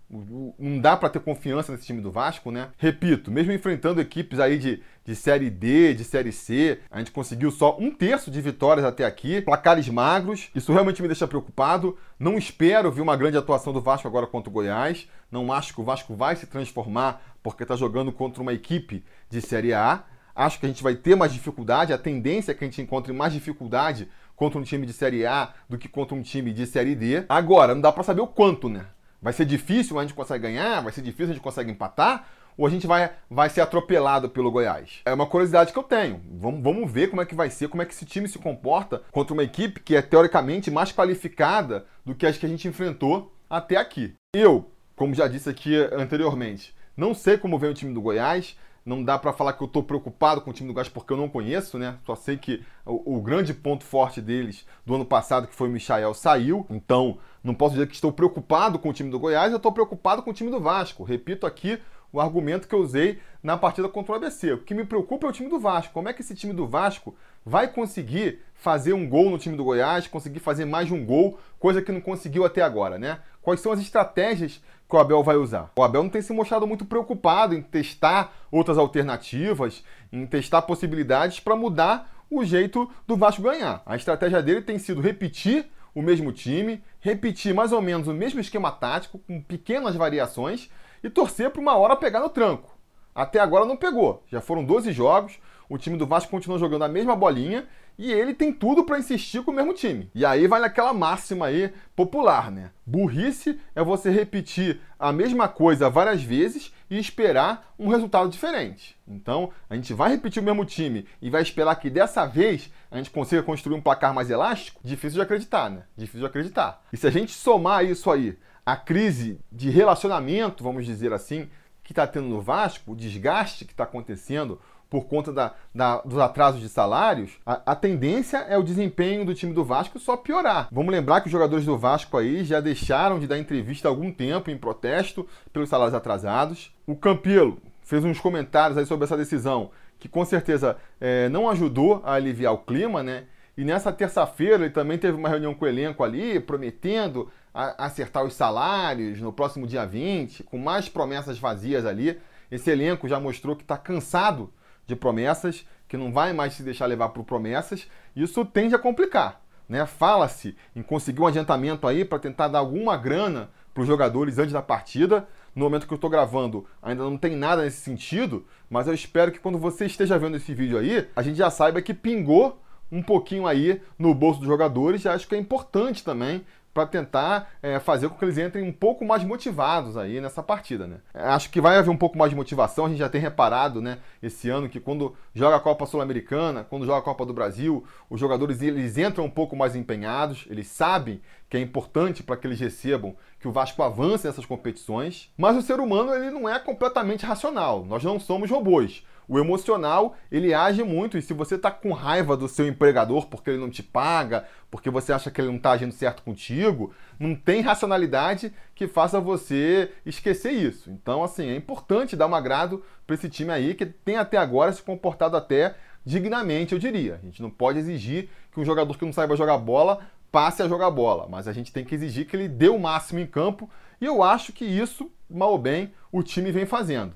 não 0.58 0.78
dá 0.80 0.96
para 0.96 1.10
ter 1.10 1.20
confiança 1.20 1.70
nesse 1.72 1.84
time 1.84 2.00
do 2.00 2.10
Vasco, 2.10 2.50
né? 2.50 2.68
Repito, 2.78 3.30
mesmo 3.30 3.52
enfrentando 3.52 4.00
equipes 4.00 4.40
aí 4.40 4.58
de, 4.58 4.82
de 5.04 5.14
Série 5.14 5.50
D, 5.50 5.92
de 5.94 6.02
Série 6.02 6.32
C, 6.32 6.80
a 6.90 6.98
gente 6.98 7.10
conseguiu 7.10 7.50
só 7.50 7.76
um 7.78 7.90
terço 7.90 8.30
de 8.30 8.40
vitórias 8.40 8.86
até 8.86 9.04
aqui, 9.04 9.42
placares 9.42 9.88
magros, 9.88 10.48
isso 10.54 10.72
realmente 10.72 11.02
me 11.02 11.08
deixa 11.08 11.26
preocupado. 11.26 11.98
Não 12.18 12.38
espero 12.38 12.90
ver 12.90 13.02
uma 13.02 13.16
grande 13.16 13.36
atuação 13.36 13.72
do 13.72 13.82
Vasco 13.82 14.08
agora 14.08 14.26
contra 14.26 14.48
o 14.48 14.52
Goiás, 14.52 15.06
não 15.30 15.52
acho 15.52 15.74
que 15.74 15.80
o 15.80 15.84
Vasco 15.84 16.14
vai 16.14 16.36
se 16.36 16.46
transformar 16.46 17.22
porque 17.42 17.62
está 17.62 17.76
jogando 17.76 18.12
contra 18.12 18.42
uma 18.42 18.52
equipe 18.52 19.04
de 19.28 19.40
Série 19.40 19.72
A. 19.72 20.04
Acho 20.34 20.60
que 20.60 20.66
a 20.66 20.68
gente 20.68 20.82
vai 20.82 20.94
ter 20.94 21.16
mais 21.16 21.32
dificuldade, 21.32 21.92
a 21.92 21.98
tendência 21.98 22.52
é 22.52 22.54
que 22.54 22.64
a 22.64 22.66
gente 22.66 22.80
encontre 22.80 23.12
mais 23.12 23.32
dificuldade 23.32 24.08
contra 24.36 24.58
um 24.58 24.62
time 24.62 24.86
de 24.86 24.92
Série 24.92 25.26
A 25.26 25.52
do 25.68 25.76
que 25.76 25.88
contra 25.88 26.14
um 26.14 26.22
time 26.22 26.52
de 26.52 26.66
Série 26.66 26.94
D. 26.94 27.24
Agora, 27.28 27.74
não 27.74 27.82
dá 27.82 27.90
para 27.90 28.04
saber 28.04 28.20
o 28.20 28.26
quanto, 28.26 28.68
né? 28.68 28.86
Vai 29.20 29.32
ser 29.32 29.44
difícil, 29.44 29.98
a 29.98 30.02
gente 30.02 30.14
consegue 30.14 30.44
ganhar? 30.44 30.80
Vai 30.80 30.92
ser 30.92 31.02
difícil, 31.02 31.30
a 31.30 31.34
gente 31.34 31.42
consegue 31.42 31.72
empatar? 31.72 32.28
Ou 32.56 32.66
a 32.66 32.70
gente 32.70 32.86
vai, 32.86 33.10
vai 33.30 33.48
ser 33.50 33.60
atropelado 33.60 34.28
pelo 34.28 34.50
Goiás? 34.50 35.00
É 35.04 35.12
uma 35.12 35.26
curiosidade 35.26 35.72
que 35.72 35.78
eu 35.78 35.82
tenho. 35.82 36.20
Vamos, 36.40 36.62
vamos 36.62 36.90
ver 36.90 37.08
como 37.08 37.22
é 37.22 37.26
que 37.26 37.34
vai 37.34 37.50
ser, 37.50 37.68
como 37.68 37.82
é 37.82 37.86
que 37.86 37.92
esse 37.92 38.04
time 38.04 38.28
se 38.28 38.38
comporta 38.38 39.02
contra 39.10 39.34
uma 39.34 39.44
equipe 39.44 39.80
que 39.80 39.94
é 39.94 40.02
teoricamente 40.02 40.70
mais 40.70 40.92
qualificada 40.92 41.86
do 42.04 42.14
que 42.14 42.26
as 42.26 42.36
que 42.36 42.46
a 42.46 42.48
gente 42.48 42.66
enfrentou 42.66 43.32
até 43.48 43.76
aqui. 43.76 44.14
Eu, 44.34 44.70
como 44.98 45.14
já 45.14 45.28
disse 45.28 45.48
aqui 45.48 45.76
anteriormente, 45.92 46.74
não 46.96 47.14
sei 47.14 47.38
como 47.38 47.58
vem 47.58 47.70
o 47.70 47.74
time 47.74 47.94
do 47.94 48.02
Goiás. 48.02 48.58
Não 48.84 49.04
dá 49.04 49.18
para 49.18 49.34
falar 49.34 49.52
que 49.52 49.62
eu 49.62 49.66
estou 49.66 49.82
preocupado 49.82 50.40
com 50.40 50.50
o 50.50 50.52
time 50.52 50.66
do 50.66 50.72
Goiás 50.72 50.88
porque 50.88 51.12
eu 51.12 51.16
não 51.16 51.28
conheço, 51.28 51.78
né? 51.78 51.98
Só 52.06 52.16
sei 52.16 52.38
que 52.38 52.64
o, 52.86 53.18
o, 53.18 53.20
grande 53.20 53.52
ponto 53.52 53.84
forte 53.84 54.20
deles 54.20 54.66
do 54.84 54.94
ano 54.94 55.04
passado, 55.04 55.46
que 55.46 55.54
foi 55.54 55.68
o 55.68 55.70
Michael, 55.70 56.14
saiu. 56.14 56.66
Então, 56.70 57.18
não 57.44 57.54
posso 57.54 57.74
dizer 57.74 57.86
que 57.86 57.94
estou 57.94 58.10
preocupado 58.10 58.78
com 58.78 58.88
o 58.88 58.92
time 58.92 59.10
do 59.10 59.18
Goiás, 59.18 59.52
eu 59.52 59.58
estou 59.58 59.70
preocupado 59.70 60.22
com 60.22 60.30
o 60.30 60.34
time 60.34 60.50
do 60.50 60.58
Vasco. 60.58 61.04
Repito 61.04 61.46
aqui 61.46 61.78
o 62.10 62.18
argumento 62.18 62.66
que 62.66 62.74
eu 62.74 62.80
usei 62.80 63.20
na 63.42 63.56
partida 63.58 63.88
contra 63.88 64.12
o 64.12 64.16
ABC. 64.16 64.54
O 64.54 64.58
que 64.58 64.74
me 64.74 64.84
preocupa 64.84 65.26
é 65.26 65.30
o 65.30 65.32
time 65.32 65.50
do 65.50 65.60
Vasco. 65.60 65.92
Como 65.92 66.08
é 66.08 66.12
que 66.14 66.22
esse 66.22 66.34
time 66.34 66.54
do 66.54 66.66
Vasco 66.66 67.14
vai 67.44 67.68
conseguir 67.68 68.40
fazer 68.54 68.92
um 68.92 69.08
gol 69.08 69.30
no 69.30 69.38
time 69.38 69.56
do 69.56 69.64
Goiás, 69.64 70.06
conseguir 70.06 70.40
fazer 70.40 70.64
mais 70.64 70.88
de 70.88 70.94
um 70.94 71.04
gol, 71.04 71.38
coisa 71.58 71.82
que 71.82 71.92
não 71.92 72.00
conseguiu 72.00 72.44
até 72.44 72.62
agora, 72.62 72.98
né? 72.98 73.20
Quais 73.48 73.60
são 73.60 73.72
as 73.72 73.80
estratégias 73.80 74.60
que 74.86 74.94
o 74.94 74.98
Abel 74.98 75.22
vai 75.22 75.36
usar? 75.36 75.72
O 75.74 75.82
Abel 75.82 76.02
não 76.02 76.10
tem 76.10 76.20
se 76.20 76.34
mostrado 76.34 76.66
muito 76.66 76.84
preocupado 76.84 77.54
em 77.54 77.62
testar 77.62 78.30
outras 78.50 78.76
alternativas, 78.76 79.82
em 80.12 80.26
testar 80.26 80.60
possibilidades 80.60 81.40
para 81.40 81.56
mudar 81.56 82.26
o 82.30 82.44
jeito 82.44 82.90
do 83.06 83.16
Vasco 83.16 83.40
ganhar. 83.40 83.80
A 83.86 83.96
estratégia 83.96 84.42
dele 84.42 84.60
tem 84.60 84.78
sido 84.78 85.00
repetir 85.00 85.64
o 85.94 86.02
mesmo 86.02 86.30
time, 86.30 86.84
repetir 87.00 87.54
mais 87.54 87.72
ou 87.72 87.80
menos 87.80 88.06
o 88.06 88.12
mesmo 88.12 88.38
esquema 88.38 88.70
tático, 88.70 89.18
com 89.20 89.40
pequenas 89.40 89.96
variações, 89.96 90.68
e 91.02 91.08
torcer 91.08 91.48
para 91.48 91.62
uma 91.62 91.74
hora 91.74 91.96
pegar 91.96 92.20
no 92.20 92.28
tranco. 92.28 92.76
Até 93.14 93.40
agora 93.40 93.64
não 93.64 93.78
pegou. 93.78 94.22
Já 94.30 94.42
foram 94.42 94.62
12 94.62 94.92
jogos, 94.92 95.38
o 95.70 95.78
time 95.78 95.96
do 95.96 96.06
Vasco 96.06 96.30
continua 96.30 96.58
jogando 96.58 96.84
a 96.84 96.88
mesma 96.88 97.16
bolinha 97.16 97.66
e 97.98 98.12
ele 98.12 98.32
tem 98.32 98.52
tudo 98.52 98.84
para 98.84 98.98
insistir 98.98 99.42
com 99.42 99.50
o 99.50 99.54
mesmo 99.54 99.74
time. 99.74 100.08
E 100.14 100.24
aí 100.24 100.46
vai 100.46 100.60
naquela 100.60 100.94
máxima 100.94 101.46
aí 101.46 101.72
popular, 101.96 102.48
né? 102.50 102.70
Burrice 102.86 103.60
é 103.74 103.82
você 103.82 104.08
repetir 104.08 104.80
a 104.96 105.12
mesma 105.12 105.48
coisa 105.48 105.90
várias 105.90 106.22
vezes 106.22 106.72
e 106.88 106.96
esperar 106.96 107.74
um 107.76 107.88
resultado 107.88 108.30
diferente. 108.30 108.96
Então, 109.06 109.50
a 109.68 109.74
gente 109.74 109.92
vai 109.92 110.10
repetir 110.10 110.40
o 110.40 110.46
mesmo 110.46 110.64
time 110.64 111.06
e 111.20 111.28
vai 111.28 111.42
esperar 111.42 111.74
que 111.76 111.90
dessa 111.90 112.24
vez 112.24 112.70
a 112.88 112.96
gente 112.96 113.10
consiga 113.10 113.42
construir 113.42 113.76
um 113.76 113.82
placar 113.82 114.14
mais 114.14 114.30
elástico? 114.30 114.80
Difícil 114.84 115.16
de 115.16 115.22
acreditar, 115.22 115.68
né? 115.68 115.82
Difícil 115.96 116.20
de 116.20 116.26
acreditar. 116.26 116.80
E 116.92 116.96
se 116.96 117.06
a 117.06 117.10
gente 117.10 117.32
somar 117.32 117.84
isso 117.84 118.10
aí, 118.10 118.38
a 118.64 118.76
crise 118.76 119.40
de 119.50 119.70
relacionamento, 119.70 120.62
vamos 120.62 120.86
dizer 120.86 121.12
assim, 121.12 121.48
que 121.82 121.92
está 121.92 122.06
tendo 122.06 122.28
no 122.28 122.40
Vasco, 122.40 122.92
o 122.92 122.96
desgaste 122.96 123.64
que 123.64 123.72
está 123.72 123.84
acontecendo, 123.84 124.60
por 124.90 125.06
conta 125.06 125.32
da, 125.32 125.54
da, 125.74 125.98
dos 125.98 126.18
atrasos 126.18 126.60
de 126.60 126.68
salários, 126.68 127.38
a, 127.44 127.72
a, 127.72 127.76
tendência 127.76 128.38
é 128.38 128.56
o 128.56 128.62
desempenho 128.62 129.24
do 129.24 129.34
time 129.34 129.52
do 129.52 129.64
Vasco 129.64 129.98
só 129.98 130.16
piorar. 130.16 130.68
Vamos 130.72 130.92
lembrar 130.92 131.20
que 131.20 131.26
os 131.26 131.32
jogadores 131.32 131.64
do 131.64 131.76
Vasco 131.76 132.16
aí 132.16 132.44
já 132.44 132.60
deixaram 132.60 133.18
de 133.18 133.26
dar 133.26 133.38
entrevista 133.38 133.88
há 133.88 133.90
algum 133.90 134.10
tempo 134.10 134.50
em 134.50 134.56
protesto 134.56 135.26
pelos 135.52 135.68
salários 135.68 135.94
atrasados. 135.94 136.72
O 136.86 136.96
Campelo 136.96 137.58
fez 137.82 138.04
uns 138.04 138.18
comentários 138.18 138.78
aí 138.78 138.86
sobre 138.86 139.04
essa 139.04 139.16
decisão 139.16 139.70
que 139.98 140.08
com 140.08 140.24
certeza 140.24 140.76
é, 141.00 141.28
não 141.28 141.48
ajudou 141.50 142.00
a 142.04 142.12
aliviar 142.14 142.52
o 142.52 142.58
clima, 142.58 143.02
né? 143.02 143.24
E 143.56 143.64
nessa 143.64 143.92
terça-feira 143.92 144.64
ele 144.64 144.70
também 144.70 144.96
teve 144.96 145.18
uma 145.18 145.28
reunião 145.28 145.52
com 145.52 145.64
o 145.64 145.68
elenco 145.68 146.04
ali, 146.04 146.38
prometendo 146.38 147.28
acertar 147.52 148.24
os 148.24 148.34
salários 148.34 149.20
no 149.20 149.32
próximo 149.32 149.66
dia 149.66 149.84
20, 149.84 150.44
com 150.44 150.56
mais 150.56 150.88
promessas 150.88 151.40
vazias 151.40 151.84
ali. 151.84 152.16
Esse 152.52 152.70
elenco 152.70 153.08
já 153.08 153.18
mostrou 153.18 153.56
que 153.56 153.62
está 153.62 153.76
cansado 153.76 154.52
de 154.88 154.96
promessas, 154.96 155.64
que 155.86 155.96
não 155.96 156.10
vai 156.10 156.32
mais 156.32 156.54
se 156.54 156.62
deixar 156.62 156.86
levar 156.86 157.10
por 157.10 157.22
promessas. 157.22 157.86
Isso 158.16 158.44
tende 158.44 158.74
a 158.74 158.78
complicar. 158.78 159.40
Né? 159.68 159.84
Fala-se 159.84 160.56
em 160.74 160.82
conseguir 160.82 161.20
um 161.20 161.26
adiantamento 161.26 161.86
aí 161.86 162.04
para 162.04 162.18
tentar 162.18 162.48
dar 162.48 162.58
alguma 162.58 162.96
grana 162.96 163.50
para 163.72 163.82
os 163.82 163.86
jogadores 163.86 164.38
antes 164.38 164.52
da 164.52 164.62
partida. 164.62 165.28
No 165.54 165.64
momento 165.64 165.86
que 165.86 165.92
eu 165.92 165.96
estou 165.96 166.08
gravando, 166.08 166.66
ainda 166.82 167.04
não 167.04 167.18
tem 167.18 167.36
nada 167.36 167.62
nesse 167.62 167.80
sentido, 167.82 168.46
mas 168.70 168.86
eu 168.86 168.94
espero 168.94 169.30
que 169.30 169.38
quando 169.38 169.58
você 169.58 169.84
esteja 169.84 170.18
vendo 170.18 170.36
esse 170.36 170.54
vídeo 170.54 170.78
aí, 170.78 171.06
a 171.14 171.22
gente 171.22 171.36
já 171.36 171.50
saiba 171.50 171.82
que 171.82 171.92
pingou 171.92 172.62
um 172.90 173.02
pouquinho 173.02 173.46
aí 173.46 173.82
no 173.98 174.14
bolso 174.14 174.40
dos 174.40 174.48
jogadores. 174.48 175.02
Já 175.02 175.12
acho 175.12 175.28
que 175.28 175.34
é 175.34 175.38
importante 175.38 176.02
também 176.02 176.46
para 176.78 176.86
tentar 176.86 177.50
é, 177.60 177.80
fazer 177.80 178.08
com 178.08 178.14
que 178.14 178.24
eles 178.24 178.38
entrem 178.38 178.62
um 178.62 178.72
pouco 178.72 179.04
mais 179.04 179.24
motivados 179.24 179.96
aí 179.96 180.20
nessa 180.20 180.44
partida, 180.44 180.86
né? 180.86 180.98
Acho 181.12 181.50
que 181.50 181.60
vai 181.60 181.76
haver 181.76 181.90
um 181.90 181.96
pouco 181.96 182.16
mais 182.16 182.30
de 182.30 182.36
motivação. 182.36 182.86
A 182.86 182.88
gente 182.88 182.98
já 182.98 183.08
tem 183.08 183.20
reparado, 183.20 183.80
né, 183.82 183.98
esse 184.22 184.48
ano 184.48 184.68
que 184.68 184.78
quando 184.78 185.12
joga 185.34 185.56
a 185.56 185.60
Copa 185.60 185.86
Sul-Americana, 185.86 186.62
quando 186.62 186.86
joga 186.86 186.98
a 186.98 187.02
Copa 187.02 187.26
do 187.26 187.34
Brasil, 187.34 187.84
os 188.08 188.20
jogadores 188.20 188.62
eles 188.62 188.96
entram 188.96 189.24
um 189.24 189.30
pouco 189.30 189.56
mais 189.56 189.74
empenhados, 189.74 190.46
eles 190.48 190.68
sabem 190.68 191.20
que 191.50 191.56
é 191.56 191.60
importante 191.60 192.22
para 192.22 192.36
que 192.36 192.46
eles 192.46 192.60
recebam 192.60 193.16
que 193.40 193.48
o 193.48 193.52
Vasco 193.52 193.82
avance 193.82 194.26
nessas 194.26 194.46
competições. 194.46 195.32
Mas 195.36 195.56
o 195.56 195.62
ser 195.62 195.80
humano 195.80 196.14
ele 196.14 196.30
não 196.30 196.48
é 196.48 196.60
completamente 196.60 197.26
racional. 197.26 197.84
Nós 197.84 198.04
não 198.04 198.20
somos 198.20 198.48
robôs. 198.50 199.02
O 199.28 199.38
emocional, 199.38 200.16
ele 200.32 200.54
age 200.54 200.82
muito, 200.82 201.18
e 201.18 201.22
se 201.22 201.34
você 201.34 201.56
está 201.56 201.70
com 201.70 201.92
raiva 201.92 202.34
do 202.34 202.48
seu 202.48 202.66
empregador 202.66 203.26
porque 203.26 203.50
ele 203.50 203.58
não 203.58 203.68
te 203.68 203.82
paga, 203.82 204.46
porque 204.70 204.88
você 204.88 205.12
acha 205.12 205.30
que 205.30 205.38
ele 205.38 205.48
não 205.48 205.58
está 205.58 205.72
agindo 205.72 205.92
certo 205.92 206.22
contigo, 206.22 206.94
não 207.20 207.34
tem 207.34 207.60
racionalidade 207.60 208.50
que 208.74 208.88
faça 208.88 209.20
você 209.20 209.92
esquecer 210.06 210.52
isso. 210.52 210.90
Então, 210.90 211.22
assim, 211.22 211.46
é 211.50 211.54
importante 211.54 212.16
dar 212.16 212.26
um 212.26 212.34
agrado 212.34 212.82
para 213.06 213.14
esse 213.14 213.28
time 213.28 213.50
aí, 213.50 213.74
que 213.74 213.84
tem 213.84 214.16
até 214.16 214.38
agora 214.38 214.72
se 214.72 214.82
comportado 214.82 215.36
até 215.36 215.76
dignamente, 216.06 216.72
eu 216.72 216.78
diria. 216.78 217.20
A 217.22 217.26
gente 217.26 217.42
não 217.42 217.50
pode 217.50 217.78
exigir 217.78 218.30
que 218.50 218.58
um 218.58 218.64
jogador 218.64 218.96
que 218.96 219.04
não 219.04 219.12
saiba 219.12 219.36
jogar 219.36 219.58
bola 219.58 220.00
passe 220.32 220.62
a 220.62 220.68
jogar 220.68 220.90
bola, 220.90 221.26
mas 221.28 221.46
a 221.46 221.52
gente 221.52 221.70
tem 221.70 221.84
que 221.84 221.94
exigir 221.94 222.26
que 222.26 222.34
ele 222.34 222.48
dê 222.48 222.70
o 222.70 222.78
máximo 222.78 223.20
em 223.20 223.26
campo, 223.26 223.68
e 224.00 224.06
eu 224.06 224.22
acho 224.22 224.54
que 224.54 224.64
isso, 224.64 225.10
mal 225.28 225.52
ou 225.52 225.58
bem, 225.58 225.92
o 226.10 226.22
time 226.22 226.50
vem 226.50 226.64
fazendo. 226.64 227.14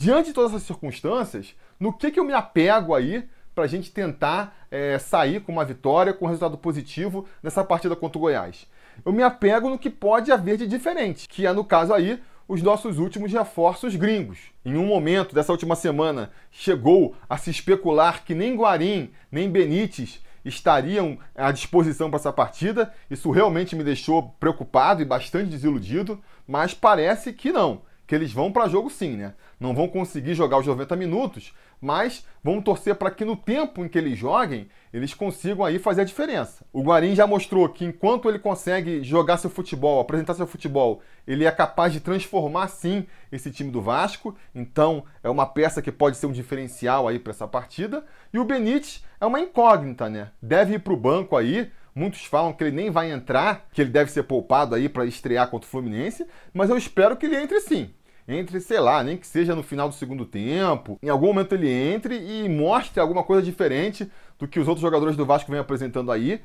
Diante 0.00 0.28
de 0.28 0.32
todas 0.32 0.52
essas 0.52 0.62
circunstâncias, 0.62 1.54
no 1.78 1.92
que, 1.92 2.10
que 2.10 2.18
eu 2.18 2.24
me 2.24 2.32
apego 2.32 2.94
aí 2.94 3.28
para 3.54 3.64
a 3.64 3.66
gente 3.66 3.92
tentar 3.92 4.56
é, 4.70 4.98
sair 4.98 5.42
com 5.42 5.52
uma 5.52 5.62
vitória, 5.62 6.14
com 6.14 6.24
um 6.24 6.28
resultado 6.28 6.56
positivo 6.56 7.28
nessa 7.42 7.62
partida 7.62 7.94
contra 7.94 8.16
o 8.16 8.22
Goiás? 8.22 8.66
Eu 9.04 9.12
me 9.12 9.22
apego 9.22 9.68
no 9.68 9.78
que 9.78 9.90
pode 9.90 10.32
haver 10.32 10.56
de 10.56 10.66
diferente, 10.66 11.28
que 11.28 11.46
é, 11.46 11.52
no 11.52 11.62
caso 11.62 11.92
aí, 11.92 12.18
os 12.48 12.62
nossos 12.62 12.98
últimos 12.98 13.30
reforços 13.30 13.94
gringos. 13.94 14.38
Em 14.64 14.74
um 14.74 14.86
momento 14.86 15.34
dessa 15.34 15.52
última 15.52 15.76
semana, 15.76 16.30
chegou 16.50 17.14
a 17.28 17.36
se 17.36 17.50
especular 17.50 18.24
que 18.24 18.34
nem 18.34 18.56
Guarim, 18.56 19.10
nem 19.30 19.50
Benítez 19.50 20.22
estariam 20.42 21.18
à 21.34 21.52
disposição 21.52 22.08
para 22.08 22.18
essa 22.18 22.32
partida. 22.32 22.90
Isso 23.10 23.30
realmente 23.30 23.76
me 23.76 23.84
deixou 23.84 24.34
preocupado 24.40 25.02
e 25.02 25.04
bastante 25.04 25.50
desiludido, 25.50 26.18
mas 26.48 26.72
parece 26.72 27.34
que 27.34 27.52
não 27.52 27.82
que 28.10 28.14
eles 28.16 28.32
vão 28.32 28.50
para 28.50 28.66
jogo 28.66 28.90
sim, 28.90 29.16
né? 29.16 29.34
Não 29.60 29.72
vão 29.72 29.86
conseguir 29.86 30.34
jogar 30.34 30.58
os 30.58 30.66
90 30.66 30.96
minutos, 30.96 31.54
mas 31.80 32.26
vão 32.42 32.60
torcer 32.60 32.96
para 32.96 33.08
que 33.08 33.24
no 33.24 33.36
tempo 33.36 33.84
em 33.84 33.88
que 33.88 33.96
eles 33.96 34.18
joguem, 34.18 34.68
eles 34.92 35.14
consigam 35.14 35.64
aí 35.64 35.78
fazer 35.78 36.00
a 36.00 36.04
diferença. 36.04 36.64
O 36.72 36.82
Guarim 36.82 37.14
já 37.14 37.24
mostrou 37.24 37.68
que 37.68 37.84
enquanto 37.84 38.28
ele 38.28 38.40
consegue 38.40 39.04
jogar 39.04 39.36
seu 39.36 39.48
futebol, 39.48 40.00
apresentar 40.00 40.34
seu 40.34 40.44
futebol, 40.44 41.00
ele 41.24 41.44
é 41.44 41.52
capaz 41.52 41.92
de 41.92 42.00
transformar 42.00 42.66
sim 42.66 43.06
esse 43.30 43.48
time 43.52 43.70
do 43.70 43.80
Vasco. 43.80 44.36
Então, 44.52 45.04
é 45.22 45.30
uma 45.30 45.46
peça 45.46 45.80
que 45.80 45.92
pode 45.92 46.16
ser 46.16 46.26
um 46.26 46.32
diferencial 46.32 47.06
aí 47.06 47.16
para 47.16 47.30
essa 47.30 47.46
partida. 47.46 48.04
E 48.34 48.40
o 48.40 48.44
Benítez 48.44 49.04
é 49.20 49.24
uma 49.24 49.38
incógnita, 49.38 50.08
né? 50.08 50.32
Deve 50.42 50.74
ir 50.74 50.78
para 50.80 50.92
o 50.92 50.96
banco 50.96 51.36
aí, 51.36 51.70
Muitos 51.92 52.24
falam 52.24 52.52
que 52.52 52.62
ele 52.62 52.76
nem 52.76 52.88
vai 52.88 53.10
entrar, 53.10 53.66
que 53.72 53.82
ele 53.82 53.90
deve 53.90 54.12
ser 54.12 54.22
poupado 54.22 54.76
aí 54.76 54.88
para 54.88 55.04
estrear 55.04 55.48
contra 55.50 55.66
o 55.66 55.70
Fluminense, 55.70 56.24
mas 56.54 56.70
eu 56.70 56.76
espero 56.76 57.16
que 57.16 57.26
ele 57.26 57.36
entre 57.36 57.60
sim 57.60 57.90
entre, 58.30 58.60
sei 58.60 58.78
lá, 58.78 59.02
nem 59.02 59.16
que 59.16 59.26
seja 59.26 59.54
no 59.54 59.62
final 59.62 59.88
do 59.88 59.94
segundo 59.94 60.24
tempo, 60.24 60.98
em 61.02 61.08
algum 61.08 61.26
momento 61.26 61.54
ele 61.54 61.68
entre 61.68 62.16
e 62.16 62.48
mostre 62.48 63.00
alguma 63.00 63.22
coisa 63.24 63.42
diferente 63.42 64.10
do 64.38 64.46
que 64.46 64.60
os 64.60 64.68
outros 64.68 64.82
jogadores 64.82 65.16
do 65.16 65.26
Vasco 65.26 65.50
vêm 65.50 65.60
apresentando 65.60 66.12
aí, 66.12 66.40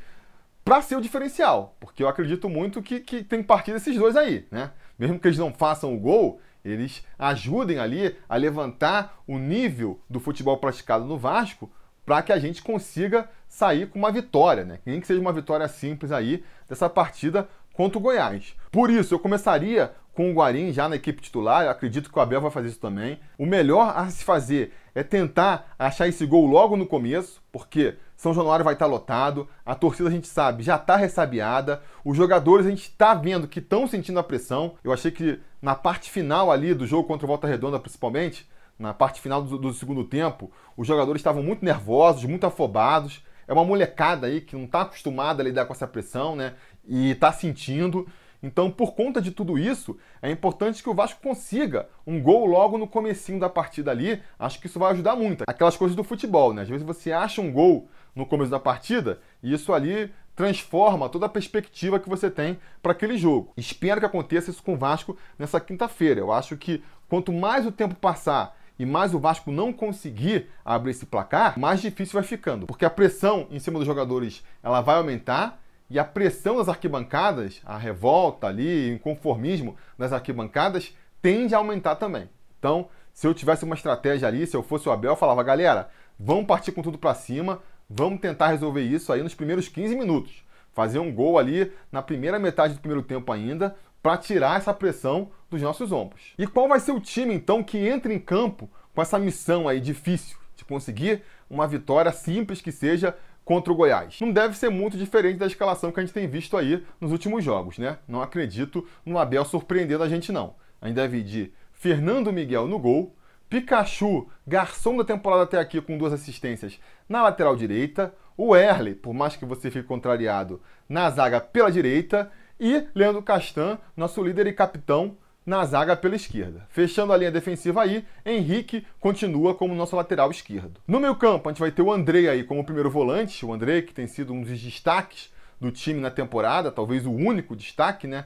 para 0.64 0.82
ser 0.82 0.96
o 0.96 1.02
diferencial, 1.02 1.76
porque 1.80 2.02
eu 2.02 2.08
acredito 2.08 2.50
muito 2.50 2.82
que, 2.82 3.00
que 3.00 3.24
tem 3.24 3.44
partido 3.44 3.78
esses 3.78 3.96
dois 3.96 4.16
aí, 4.16 4.48
né? 4.50 4.72
Mesmo 4.98 5.20
que 5.20 5.28
eles 5.28 5.38
não 5.38 5.54
façam 5.54 5.94
o 5.94 6.00
gol, 6.00 6.42
eles 6.64 7.06
ajudem 7.20 7.78
ali 7.78 8.16
a 8.28 8.36
levantar 8.36 9.22
o 9.28 9.38
nível 9.38 10.00
do 10.10 10.20
futebol 10.20 10.58
praticado 10.58 11.06
no 11.06 11.20
Vasco 11.20 11.72
para 12.04 12.24
que 12.24 12.34
a 12.34 12.40
gente 12.40 12.64
consiga 12.64 13.30
sair 13.48 13.88
com 13.88 14.00
uma 14.00 14.12
vitória, 14.12 14.66
né? 14.66 14.80
Nem 14.84 15.00
que 15.00 15.06
seja 15.06 15.22
uma 15.22 15.32
vitória 15.32 15.68
simples 15.68 16.12
aí 16.12 16.44
dessa 16.68 16.90
partida 16.90 17.48
contra 17.74 18.00
o 18.00 18.02
Goiás. 18.02 18.56
Por 18.72 18.90
isso, 18.90 19.14
eu 19.14 19.20
começaria 19.20 19.94
com 20.16 20.32
o 20.32 20.34
Guarim 20.34 20.72
já 20.72 20.88
na 20.88 20.96
equipe 20.96 21.22
titular, 21.22 21.68
acredito 21.68 22.10
que 22.10 22.18
o 22.18 22.22
Abel 22.22 22.40
vai 22.40 22.50
fazer 22.50 22.70
isso 22.70 22.80
também. 22.80 23.20
O 23.38 23.46
melhor 23.46 23.94
a 23.96 24.10
se 24.10 24.24
fazer 24.24 24.74
é 24.96 25.04
tentar 25.04 25.76
achar 25.78 26.08
esse 26.08 26.26
gol 26.26 26.46
logo 26.48 26.78
no 26.78 26.88
começo, 26.88 27.44
porque 27.52 27.96
São 28.16 28.34
Januário 28.34 28.64
vai 28.64 28.76
estar 28.76 28.86
lotado, 28.86 29.48
a 29.66 29.76
torcida 29.76 30.08
a 30.08 30.12
gente 30.12 30.28
sabe 30.28 30.64
já 30.64 30.78
está 30.78 30.96
ressabiada, 30.96 31.84
os 32.04 32.16
jogadores 32.16 32.66
a 32.66 32.70
gente 32.70 32.84
está 32.84 33.14
vendo 33.14 33.48
que 33.48 33.60
estão 33.60 33.86
sentindo 33.86 34.18
a 34.18 34.24
pressão. 34.24 34.76
Eu 34.84 34.94
achei 34.94 35.12
que 35.12 35.40
na 35.62 35.76
parte 35.76 36.10
final 36.10 36.50
ali 36.50 36.74
do 36.74 36.88
jogo 36.88 37.08
contra 37.08 37.26
o 37.26 37.28
Volta 37.28 37.46
Redonda, 37.46 37.78
principalmente, 37.78 38.50
na 38.80 38.94
parte 38.94 39.20
final 39.20 39.42
do, 39.42 39.58
do 39.58 39.74
segundo 39.74 40.06
tempo, 40.06 40.50
os 40.78 40.88
jogadores 40.88 41.20
estavam 41.20 41.44
muito 41.44 41.64
nervosos, 41.64 42.24
muito 42.24 42.46
afobados. 42.46 43.22
É 43.48 43.54
uma 43.54 43.66
molecada 43.66 44.28
aí 44.28 44.40
que 44.40 44.56
não 44.56 44.64
está 44.64 44.82
acostumada 44.82 45.42
a 45.42 45.46
lidar 45.46 45.66
com 45.66 45.74
essa 45.74 45.86
pressão, 45.88 46.38
né? 46.38 46.54
E 46.88 47.12
está 47.12 47.34
sentindo. 47.34 48.08
Então, 48.42 48.70
por 48.70 48.94
conta 48.94 49.22
de 49.22 49.32
tudo 49.32 49.58
isso, 49.58 49.98
é 50.22 50.30
importante 50.30 50.82
que 50.82 50.90
o 50.90 50.94
Vasco 50.94 51.22
consiga 51.22 51.88
um 52.06 52.22
gol 52.22 52.46
logo 52.46 52.78
no 52.78 52.88
comecinho 52.88 53.40
da 53.40 53.50
partida 53.50 53.92
ali. 53.92 54.22
Acho 54.38 54.60
que 54.60 54.68
isso 54.68 54.80
vai 54.80 54.92
ajudar 54.92 55.16
muito. 55.16 55.44
Aquelas 55.48 55.78
coisas 55.78 55.96
do 55.96 56.04
futebol, 56.04 56.54
né? 56.54 56.62
Às 56.64 56.70
vezes 56.70 56.86
você 56.86 57.12
acha 57.12 57.42
um 57.42 57.52
gol 57.52 57.88
no 58.16 58.26
começo 58.26 58.52
da 58.52 58.60
partida 58.60 59.20
e 59.44 59.54
isso 59.54 59.74
ali 59.74 60.12
transforma 60.36 61.10
toda 61.10 61.26
a 61.26 61.30
perspectiva 61.30 62.00
que 62.00 62.10
você 62.10 62.30
tem 62.30 62.58
para 62.82 62.92
aquele 62.92 63.18
jogo. 63.18 63.54
Espero 63.56 64.00
que 64.00 64.06
aconteça 64.06 64.52
isso 64.52 64.62
com 64.62 64.74
o 64.74 64.78
Vasco 64.78 65.18
nessa 65.40 65.60
quinta-feira. 65.60 66.20
Eu 66.20 66.32
acho 66.32 66.58
que 66.58 66.84
quanto 67.08 67.32
mais 67.32 67.66
o 67.66 67.72
tempo 67.72 67.96
passar 67.96 68.58
e 68.78 68.86
mais 68.86 69.14
o 69.14 69.20
Vasco 69.20 69.52
não 69.52 69.72
conseguir 69.72 70.50
abrir 70.64 70.92
esse 70.92 71.06
placar, 71.06 71.58
mais 71.58 71.82
difícil 71.82 72.14
vai 72.14 72.24
ficando, 72.24 72.66
porque 72.66 72.84
a 72.84 72.90
pressão 72.90 73.48
em 73.50 73.60
cima 73.60 73.80
dos 73.80 73.88
jogadores 73.88 74.44
ela 74.62 74.82
vai 74.82 74.98
aumentar 74.98 75.62
e 75.90 76.00
a 76.00 76.04
pressão 76.04 76.58
das 76.58 76.68
arquibancadas, 76.68 77.62
a 77.66 77.78
revolta 77.78 78.48
ali, 78.48 78.92
o 78.92 78.96
inconformismo 78.96 79.76
das 79.98 80.12
arquibancadas 80.12 80.96
tende 81.22 81.54
a 81.54 81.60
aumentar 81.60 81.96
também. 81.96 82.30
Então, 82.58 82.90
se 83.14 83.28
eu 83.28 83.34
tivesse 83.34 83.64
uma 83.64 83.76
estratégia 83.76 84.28
ali, 84.28 84.46
se 84.48 84.56
eu 84.56 84.64
fosse 84.64 84.90
o 84.90 84.92
Abel, 84.92 85.12
eu 85.12 85.18
falava, 85.18 85.44
galera, 85.44 85.90
vamos 86.20 86.46
partir 86.46 86.72
com 86.72 86.82
tudo 86.82 86.98
para 86.98 87.14
cima, 87.14 87.62
vamos 87.90 88.20
tentar 88.20 88.48
resolver 88.48 88.82
isso 88.82 89.14
aí 89.14 89.22
nos 89.22 89.36
primeiros 89.36 89.68
15 89.68 89.96
minutos. 89.96 90.44
Fazer 90.74 91.00
um 91.00 91.14
gol 91.14 91.38
ali 91.38 91.72
na 91.92 92.02
primeira 92.02 92.40
metade 92.40 92.74
do 92.74 92.80
primeiro 92.80 93.04
tempo 93.04 93.32
ainda, 93.32 93.76
para 94.02 94.18
tirar 94.18 94.58
essa 94.58 94.74
pressão 94.74 95.32
dos 95.50 95.62
nossos 95.62 95.92
ombros. 95.92 96.34
E 96.38 96.46
qual 96.46 96.68
vai 96.68 96.80
ser 96.80 96.92
o 96.92 97.00
time 97.00 97.34
então 97.34 97.64
que 97.64 97.78
entra 97.78 98.14
em 98.14 98.20
campo 98.20 98.70
com 98.94 99.02
essa 99.02 99.18
missão 99.18 99.68
aí 99.68 99.80
difícil 99.80 100.38
de 100.56 100.64
conseguir 100.64 101.24
uma 101.50 101.68
vitória 101.68 102.12
simples 102.12 102.62
que 102.62 102.72
seja 102.72 103.16
contra 103.46 103.72
o 103.72 103.76
Goiás. 103.76 104.20
Não 104.20 104.32
deve 104.32 104.58
ser 104.58 104.70
muito 104.70 104.98
diferente 104.98 105.38
da 105.38 105.46
escalação 105.46 105.92
que 105.92 106.00
a 106.00 106.04
gente 106.04 106.14
tem 106.14 106.28
visto 106.28 106.58
aí 106.58 106.84
nos 107.00 107.12
últimos 107.12 107.44
jogos, 107.44 107.78
né? 107.78 108.00
Não 108.08 108.22
acredito 108.22 108.86
no 109.06 109.20
Abel 109.20 109.46
surpreendendo 109.46 110.04
a 110.04 110.10
gente, 110.10 110.32
não. 110.32 110.56
A 110.82 110.88
gente 110.88 110.96
deve 110.96 111.20
ir 111.20 111.24
de 111.24 111.54
Fernando 111.72 112.34
Miguel 112.34 112.68
no 112.68 112.80
gol, 112.80 113.16
Pikachu, 113.48 114.28
garçom 114.46 114.98
da 114.98 115.04
temporada 115.04 115.44
até 115.44 115.60
aqui 115.60 115.80
com 115.80 115.98
duas 115.98 116.12
assistências 116.12 116.80
na 117.08 117.22
lateral 117.22 117.56
direita, 117.56 118.14
o 118.36 118.56
Erle, 118.56 118.96
por 118.96 119.14
mais 119.14 119.36
que 119.36 119.46
você 119.46 119.70
fique 119.70 119.88
contrariado, 119.88 120.60
na 120.90 121.10
zaga 121.10 121.40
pela 121.40 121.72
direita, 121.72 122.32
e 122.60 122.88
Leandro 122.96 123.22
Castan, 123.22 123.78
nosso 123.96 124.24
líder 124.24 124.48
e 124.48 124.54
capitão, 124.54 125.18
na 125.46 125.64
zaga 125.66 125.96
pela 125.96 126.16
esquerda. 126.16 126.66
Fechando 126.70 127.14
a 127.14 127.18
linha 127.18 127.32
defensiva 127.32 127.84
aí, 127.84 128.06
Henrique 128.26 128.86
continua 129.00 129.54
como 129.54 129.76
nosso 129.76 129.96
lateral 129.96 130.32
esquerdo. 130.32 130.82
No 130.88 131.00
meio 131.00 131.16
campo, 131.16 131.48
a 131.48 131.52
gente 131.52 131.60
vai 131.60 131.72
ter 131.72 131.82
o 131.82 131.92
Andrei 131.92 132.28
aí 132.28 132.44
como 132.44 132.64
primeiro 132.66 132.90
volante, 132.90 133.46
o 133.46 133.54
Andrei 133.54 133.82
que 133.82 133.94
tem 133.94 134.08
sido 134.08 134.34
um 134.34 134.42
dos 134.42 134.60
destaques 134.60 135.32
do 135.62 135.72
time 135.72 136.00
na 136.00 136.10
temporada, 136.10 136.72
talvez 136.72 137.06
o 137.06 137.12
único 137.12 137.56
destaque, 137.56 138.08
né? 138.08 138.26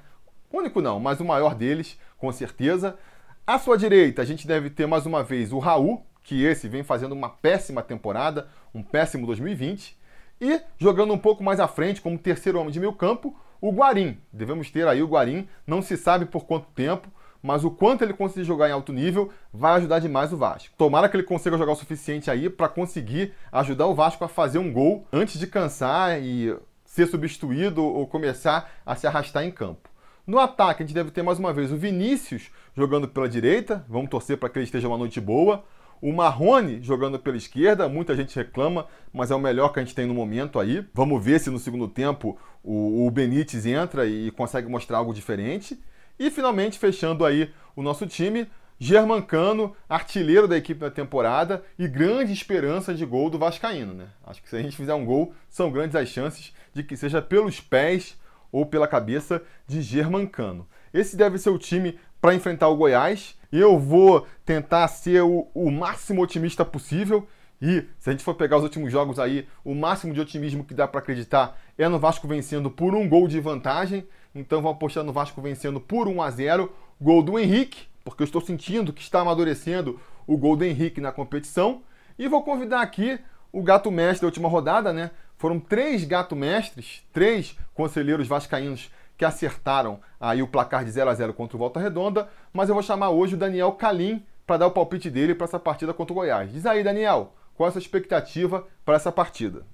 único 0.52 0.82
não, 0.82 1.00
mas 1.00 1.20
o 1.20 1.26
maior 1.26 1.54
deles, 1.54 2.00
com 2.18 2.32
certeza. 2.32 2.98
À 3.46 3.60
sua 3.60 3.78
direita, 3.78 4.22
a 4.22 4.26
gente 4.26 4.48
deve 4.48 4.70
ter 4.70 4.88
mais 4.88 5.06
uma 5.06 5.24
vez 5.24 5.52
o 5.52 5.60
Raul, 5.60 6.06
que 6.24 6.44
esse 6.44 6.68
vem 6.68 6.84
fazendo 6.84 7.14
uma 7.14 7.30
péssima 7.30 7.82
temporada, 7.82 8.48
um 8.74 8.82
péssimo 8.84 9.26
2020. 9.26 9.98
E 10.42 10.62
jogando 10.78 11.14
um 11.14 11.18
pouco 11.18 11.44
mais 11.44 11.60
à 11.60 11.68
frente, 11.68 12.02
como 12.02 12.18
terceiro 12.18 12.60
homem 12.60 12.72
de 12.72 12.80
meio 12.80 12.94
campo, 12.94 13.36
o 13.62 13.72
Guarim. 13.72 14.17
Devemos 14.32 14.69
ter 14.69 14.88
aí 14.88 15.02
o 15.02 15.08
Guarim, 15.08 15.48
não 15.65 15.82
se 15.82 15.98
sabe 15.98 16.26
por 16.26 16.45
quanto 16.45 16.67
tempo, 16.69 17.08
mas 17.41 17.63
o 17.63 17.72
quanto 17.72 18.04
ele 18.04 18.13
conseguir 18.13 18.45
jogar 18.45 18.69
em 18.69 18.74
alto 18.74 18.91
nível 18.91 19.30
vai 19.54 19.74
ajudar 19.78 20.00
demais 20.00 20.34
o 20.34 20.38
Vasco. 20.38 20.74
Tomara 20.78 21.08
que 21.08 21.15
ele 21.15 21.24
consiga 21.24 21.58
jogar 21.58 21.74
o 21.74 21.76
suficiente 21.76 22.30
aí 22.30 22.50
para 22.50 22.67
conseguir 22.67 23.34
ajudar 23.52 23.88
o 23.88 23.95
Vasco 23.95 24.24
a 24.24 24.28
fazer 24.28 24.60
um 24.60 24.72
gol 24.72 25.06
antes 25.12 25.39
de 25.39 25.48
cansar 25.48 26.22
e 26.22 26.56
ser 26.84 27.08
substituído 27.08 27.84
ou 27.84 28.08
começar 28.08 28.72
a 28.86 28.95
se 28.95 29.08
arrastar 29.08 29.43
em 29.43 29.52
campo. 29.52 29.89
No 30.26 30.38
ataque, 30.38 30.84
a 30.84 30.86
gente 30.86 30.93
deve 30.93 31.12
ter 31.12 31.24
mais 31.24 31.39
uma 31.39 31.54
vez 31.54 31.72
o 31.72 31.78
Vinícius 31.78 32.52
jogando 32.76 33.08
pela 33.08 33.28
direita, 33.28 33.84
vamos 33.88 34.10
torcer 34.10 34.38
para 34.38 34.50
que 34.50 34.60
ele 34.60 34.65
esteja 34.65 34.88
uma 34.88 34.98
noite 34.98 35.19
boa. 35.19 35.63
O 36.02 36.14
Marrone 36.14 36.82
jogando 36.82 37.20
pela 37.20 37.36
esquerda, 37.36 37.90
muita 37.90 38.16
gente 38.16 38.36
reclama, 38.36 38.88
mas 39.12 39.32
é 39.32 39.36
o 39.36 39.40
melhor 39.40 39.74
que 39.74 39.80
a 39.80 39.84
gente 39.84 39.96
tem 39.96 40.06
no 40.06 40.14
momento 40.14 40.60
aí. 40.60 40.86
Vamos 40.94 41.24
ver 41.24 41.40
se 41.40 41.50
no 41.50 41.60
segundo 41.60 41.88
tempo 41.88 42.38
o, 42.64 43.06
o 43.06 43.12
Benítez 43.12 43.66
entra 43.66 44.06
e 44.06 44.32
consegue 44.32 44.70
mostrar 44.70 45.00
algo 45.00 45.14
diferente. 45.14 45.78
E 46.18 46.30
finalmente, 46.32 46.80
fechando 46.80 47.26
aí 47.26 47.52
o 47.76 47.82
nosso 47.82 48.08
time, 48.08 48.48
Germancano, 48.78 49.76
artilheiro 49.90 50.48
da 50.48 50.56
equipe 50.56 50.80
na 50.80 50.90
temporada 50.90 51.64
e 51.78 51.86
grande 51.86 52.32
esperança 52.32 52.94
de 52.94 53.06
gol 53.06 53.30
do 53.30 53.38
Vascaíno, 53.38 53.94
né? 53.94 54.08
Acho 54.26 54.42
que 54.42 54.50
se 54.50 54.56
a 54.56 54.62
gente 54.62 54.78
fizer 54.78 54.94
um 54.94 55.04
gol, 55.04 55.34
são 55.50 55.70
grandes 55.70 55.98
as 55.98 56.08
chances 56.08 56.54
de 56.74 56.82
que 56.82 56.96
seja 56.96 57.22
pelos 57.22 57.60
pés 57.60 58.18
ou 58.52 58.66
pela 58.66 58.88
cabeça 58.88 59.44
de 59.68 59.82
Germancano. 59.82 60.66
Esse 60.94 61.18
deve 61.18 61.38
ser 61.38 61.50
o 61.50 61.58
time 61.60 62.00
para 62.22 62.34
enfrentar 62.34 62.68
o 62.68 62.76
Goiás. 62.76 63.38
Eu 63.52 63.80
vou 63.80 64.28
tentar 64.46 64.88
ser 64.88 65.22
o, 65.24 65.48
o, 65.54 65.72
máximo 65.72 66.22
otimista 66.22 66.64
possível. 66.64 67.28
E 67.62 67.86
se 67.98 68.10
a 68.10 68.12
gente 68.12 68.24
for 68.24 68.36
pegar 68.36 68.58
os 68.58 68.64
últimos 68.64 68.92
jogos 68.92 69.20
aí, 69.20 69.48
o 69.66 69.76
máximo 69.76 70.14
de 70.14 70.22
otimismo 70.22 70.64
que 70.64 70.74
dá 70.74 70.88
para 70.88 71.00
acreditar 71.00 71.60
é 71.78 71.88
no 71.88 72.00
Vasco 72.00 72.28
vencendo 72.28 72.70
por 72.70 72.96
um 72.96 73.08
gol 73.08 73.28
de 73.28 73.40
vantagem. 73.40 74.08
Então 74.34 74.62
vou 74.62 74.72
apostar 74.72 75.04
no 75.04 75.12
Vasco 75.12 75.42
vencendo 75.42 75.80
por 75.80 76.08
1 76.08 76.22
a 76.22 76.30
0, 76.30 76.72
gol 77.02 77.24
do 77.24 77.38
Henrique, 77.38 77.88
porque 78.04 78.24
eu 78.24 78.26
estou 78.26 78.42
sentindo 78.42 78.94
que 78.94 79.02
está 79.02 79.22
amadurecendo 79.22 80.00
o 80.28 80.38
gol 80.38 80.56
do 80.56 80.64
Henrique 80.64 81.02
na 81.02 81.12
competição. 81.12 81.82
E 82.18 82.28
vou 82.28 82.44
convidar 82.44 82.82
aqui 82.82 83.20
o 83.52 83.64
gato 83.64 83.90
mestre 83.90 84.22
da 84.22 84.28
última 84.28 84.48
rodada, 84.48 84.94
né? 84.94 85.12
Foram 85.38 85.60
três 85.60 86.04
gato 86.04 86.36
mestres, 86.36 87.02
três 87.12 87.58
conselheiros 87.74 88.28
vascaínos 88.28 88.92
que 89.20 89.26
acertaram 89.26 90.00
aí 90.18 90.42
o 90.42 90.48
placar 90.48 90.86
de 90.86 90.92
0 90.92 91.10
a 91.10 91.14
0 91.14 91.34
contra 91.34 91.58
o 91.58 91.60
Volta 91.60 91.78
Redonda, 91.78 92.30
mas 92.54 92.70
eu 92.70 92.74
vou 92.74 92.82
chamar 92.82 93.10
hoje 93.10 93.36
o 93.36 93.38
Daniel 93.38 93.74
Calim 93.74 94.26
para 94.48 94.56
dar 94.56 94.68
o 94.68 94.72
palpite 94.72 95.10
dele 95.10 95.36
para 95.36 95.44
essa 95.44 95.60
partida 95.60 95.94
contra 95.94 96.14
o 96.14 96.16
Goiás. 96.16 96.50
Diz 96.50 96.66
aí, 96.66 96.82
Daniel, 96.82 97.34
qual 97.54 97.68
é 97.68 97.70
a 97.70 97.72
sua 97.74 97.82
expectativa 97.82 98.66
para 98.86 98.96
essa 98.96 99.12
partida? 99.12 99.68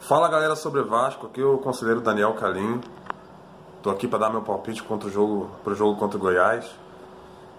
Fala 0.00 0.28
galera 0.28 0.56
sobre 0.56 0.82
Vasco, 0.82 1.28
aqui 1.28 1.40
é 1.40 1.44
o 1.44 1.58
conselheiro 1.58 2.00
Daniel 2.00 2.34
Calim. 2.34 2.80
Estou 3.76 3.92
aqui 3.92 4.08
para 4.08 4.18
dar 4.18 4.30
meu 4.30 4.42
palpite 4.42 4.82
contra 4.82 5.08
o 5.08 5.12
jogo, 5.12 5.52
para 5.62 5.72
o 5.72 5.76
jogo 5.76 5.96
contra 5.96 6.18
o 6.18 6.20
Goiás. 6.20 6.68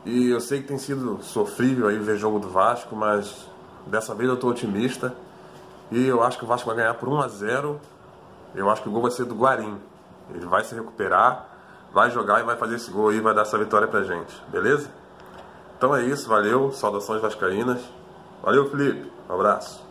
E 0.05 0.27
eu 0.27 0.41
sei 0.41 0.61
que 0.61 0.67
tem 0.67 0.77
sido 0.77 1.23
sofrível 1.23 1.87
aí 1.87 1.97
ver 1.99 2.17
jogo 2.17 2.37
do 2.37 2.49
Vasco, 2.49 2.97
mas 2.97 3.47
dessa 3.87 4.13
vez 4.13 4.27
eu 4.27 4.35
estou 4.35 4.49
otimista. 4.49 5.15
E 5.89 6.05
eu 6.05 6.21
acho 6.21 6.37
que 6.37 6.43
o 6.43 6.47
Vasco 6.47 6.67
vai 6.67 6.75
ganhar 6.75 6.95
por 6.95 7.07
1 7.07 7.21
a 7.21 7.27
0. 7.29 7.79
Eu 8.53 8.69
acho 8.69 8.81
que 8.81 8.89
o 8.89 8.91
gol 8.91 9.03
vai 9.03 9.11
ser 9.11 9.23
do 9.23 9.35
Guarim. 9.35 9.79
Ele 10.33 10.45
vai 10.45 10.63
se 10.63 10.73
recuperar, 10.75 11.47
vai 11.93 12.09
jogar 12.11 12.39
e 12.39 12.43
vai 12.43 12.57
fazer 12.57 12.75
esse 12.75 12.91
gol 12.91 13.09
aí, 13.09 13.19
vai 13.19 13.33
dar 13.33 13.41
essa 13.41 13.57
vitória 13.57 13.87
pra 13.87 14.03
gente, 14.03 14.33
beleza? 14.49 14.89
Então 15.77 15.95
é 15.95 16.03
isso, 16.03 16.29
valeu, 16.29 16.71
saudações 16.71 17.21
vascaínas. 17.21 17.81
Valeu, 18.41 18.69
Felipe, 18.69 19.11
um 19.29 19.33
abraço. 19.33 19.85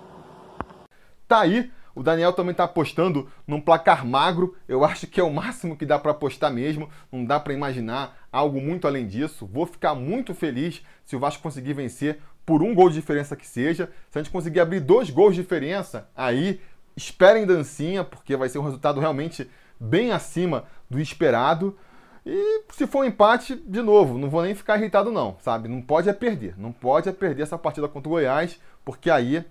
Tá 1.26 1.40
aí, 1.40 1.70
o 1.94 2.02
Daniel 2.02 2.32
também 2.32 2.54
tá 2.54 2.64
apostando 2.64 3.28
num 3.46 3.60
placar 3.60 4.06
magro. 4.06 4.56
Eu 4.68 4.84
acho 4.84 5.06
que 5.06 5.20
é 5.20 5.22
o 5.22 5.32
máximo 5.32 5.76
que 5.76 5.86
dá 5.86 5.98
para 5.98 6.12
apostar 6.12 6.52
mesmo. 6.52 6.88
Não 7.10 7.24
dá 7.24 7.38
para 7.38 7.52
imaginar 7.52 8.16
algo 8.32 8.60
muito 8.60 8.86
além 8.86 9.06
disso. 9.06 9.46
Vou 9.46 9.66
ficar 9.66 9.94
muito 9.94 10.34
feliz 10.34 10.82
se 11.04 11.16
o 11.16 11.18
Vasco 11.18 11.42
conseguir 11.42 11.74
vencer 11.74 12.20
por 12.46 12.62
um 12.62 12.74
gol 12.74 12.88
de 12.88 12.94
diferença 12.96 13.36
que 13.36 13.46
seja. 13.46 13.90
Se 14.10 14.18
a 14.18 14.22
gente 14.22 14.32
conseguir 14.32 14.60
abrir 14.60 14.80
dois 14.80 15.10
gols 15.10 15.34
de 15.34 15.42
diferença, 15.42 16.08
aí 16.16 16.60
esperem 16.96 17.46
dancinha, 17.46 18.02
porque 18.02 18.36
vai 18.36 18.48
ser 18.48 18.58
um 18.58 18.64
resultado 18.64 19.00
realmente 19.00 19.48
bem 19.80 20.12
acima 20.12 20.64
do 20.88 21.00
esperado. 21.00 21.76
E 22.24 22.64
se 22.70 22.86
for 22.86 23.00
um 23.00 23.04
empate, 23.04 23.56
de 23.56 23.80
novo, 23.80 24.18
não 24.18 24.28
vou 24.28 24.42
nem 24.42 24.54
ficar 24.54 24.76
irritado 24.76 25.10
não, 25.10 25.36
sabe? 25.40 25.68
Não 25.68 25.80
pode 25.80 26.08
é 26.08 26.12
perder, 26.12 26.54
não 26.58 26.70
pode 26.70 27.08
é 27.08 27.12
perder 27.12 27.44
essa 27.44 27.56
partida 27.56 27.88
contra 27.88 28.08
o 28.08 28.12
Goiás, 28.12 28.60
porque 28.84 29.10
aí 29.10 29.44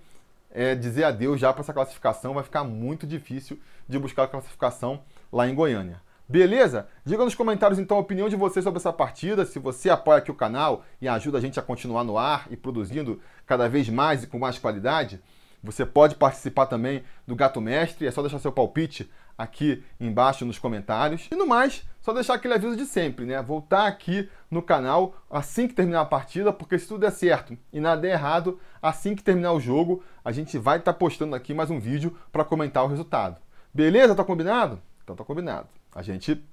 é 0.51 0.75
dizer 0.75 1.03
adeus 1.03 1.39
já 1.39 1.51
para 1.51 1.61
essa 1.61 1.73
classificação, 1.73 2.33
vai 2.33 2.43
ficar 2.43 2.63
muito 2.63 3.07
difícil 3.07 3.59
de 3.87 3.97
buscar 3.97 4.23
a 4.23 4.27
classificação 4.27 5.01
lá 5.31 5.47
em 5.47 5.55
Goiânia. 5.55 6.01
Beleza? 6.27 6.87
Diga 7.03 7.25
nos 7.25 7.33
comentários 7.33 7.79
então 7.79 7.97
a 7.97 7.99
opinião 7.99 8.29
de 8.29 8.35
vocês 8.35 8.63
sobre 8.63 8.77
essa 8.77 8.93
partida, 8.93 9.45
se 9.45 9.57
você 9.57 9.89
apoia 9.89 10.19
aqui 10.19 10.29
o 10.29 10.35
canal 10.35 10.85
e 11.01 11.07
ajuda 11.07 11.39
a 11.39 11.41
gente 11.41 11.59
a 11.59 11.63
continuar 11.63 12.03
no 12.03 12.19
ar 12.19 12.45
e 12.51 12.55
produzindo 12.55 13.19
cada 13.47 13.67
vez 13.67 13.89
mais 13.89 14.23
e 14.23 14.27
com 14.27 14.37
mais 14.37 14.59
qualidade. 14.59 15.19
Você 15.63 15.85
pode 15.87 16.15
participar 16.15 16.67
também 16.67 17.03
do 17.25 17.35
Gato 17.35 17.59
Mestre, 17.59 18.05
é 18.05 18.11
só 18.11 18.21
deixar 18.21 18.37
seu 18.37 18.51
palpite 18.51 19.09
aqui 19.39 19.81
embaixo 19.97 20.45
nos 20.45 20.59
comentários. 20.59 21.29
E 21.31 21.35
no 21.35 21.47
mais, 21.47 21.87
só 22.01 22.11
deixar 22.11 22.33
aquele 22.33 22.55
aviso 22.55 22.75
de 22.75 22.85
sempre, 22.85 23.25
né? 23.25 23.41
Voltar 23.41 23.87
aqui 23.87 24.29
no 24.51 24.61
canal 24.61 25.15
assim 25.31 25.65
que 25.65 25.73
terminar 25.73 26.01
a 26.01 26.05
partida, 26.05 26.51
porque 26.51 26.77
se 26.77 26.85
tudo 26.87 26.99
der 26.99 27.11
certo 27.11 27.57
e 27.71 27.79
nada 27.79 28.01
der 28.01 28.11
errado, 28.11 28.59
assim 28.81 29.15
que 29.15 29.23
terminar 29.23 29.53
o 29.53 29.59
jogo, 29.59 30.03
a 30.25 30.33
gente 30.33 30.57
vai 30.57 30.77
estar 30.77 30.91
tá 30.91 30.99
postando 30.99 31.35
aqui 31.35 31.53
mais 31.53 31.71
um 31.71 31.79
vídeo 31.79 32.17
para 32.33 32.43
comentar 32.43 32.83
o 32.83 32.87
resultado. 32.87 33.37
Beleza? 33.73 34.13
Tá 34.13 34.25
combinado? 34.25 34.81
Então 35.03 35.15
tá 35.15 35.23
combinado. 35.23 35.69
A 35.95 36.01
gente 36.01 36.43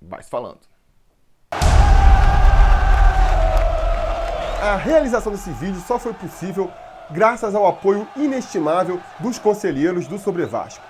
vai 0.00 0.22
se 0.22 0.30
falando. 0.30 0.60
A 4.62 4.76
realização 4.76 5.32
desse 5.32 5.50
vídeo 5.50 5.80
só 5.80 5.98
foi 5.98 6.14
possível 6.14 6.70
graças 7.10 7.54
ao 7.54 7.66
apoio 7.66 8.08
inestimável 8.16 9.00
dos 9.18 9.38
conselheiros 9.38 10.06
do 10.06 10.18
Sobre 10.18 10.46
Vasco. 10.46 10.89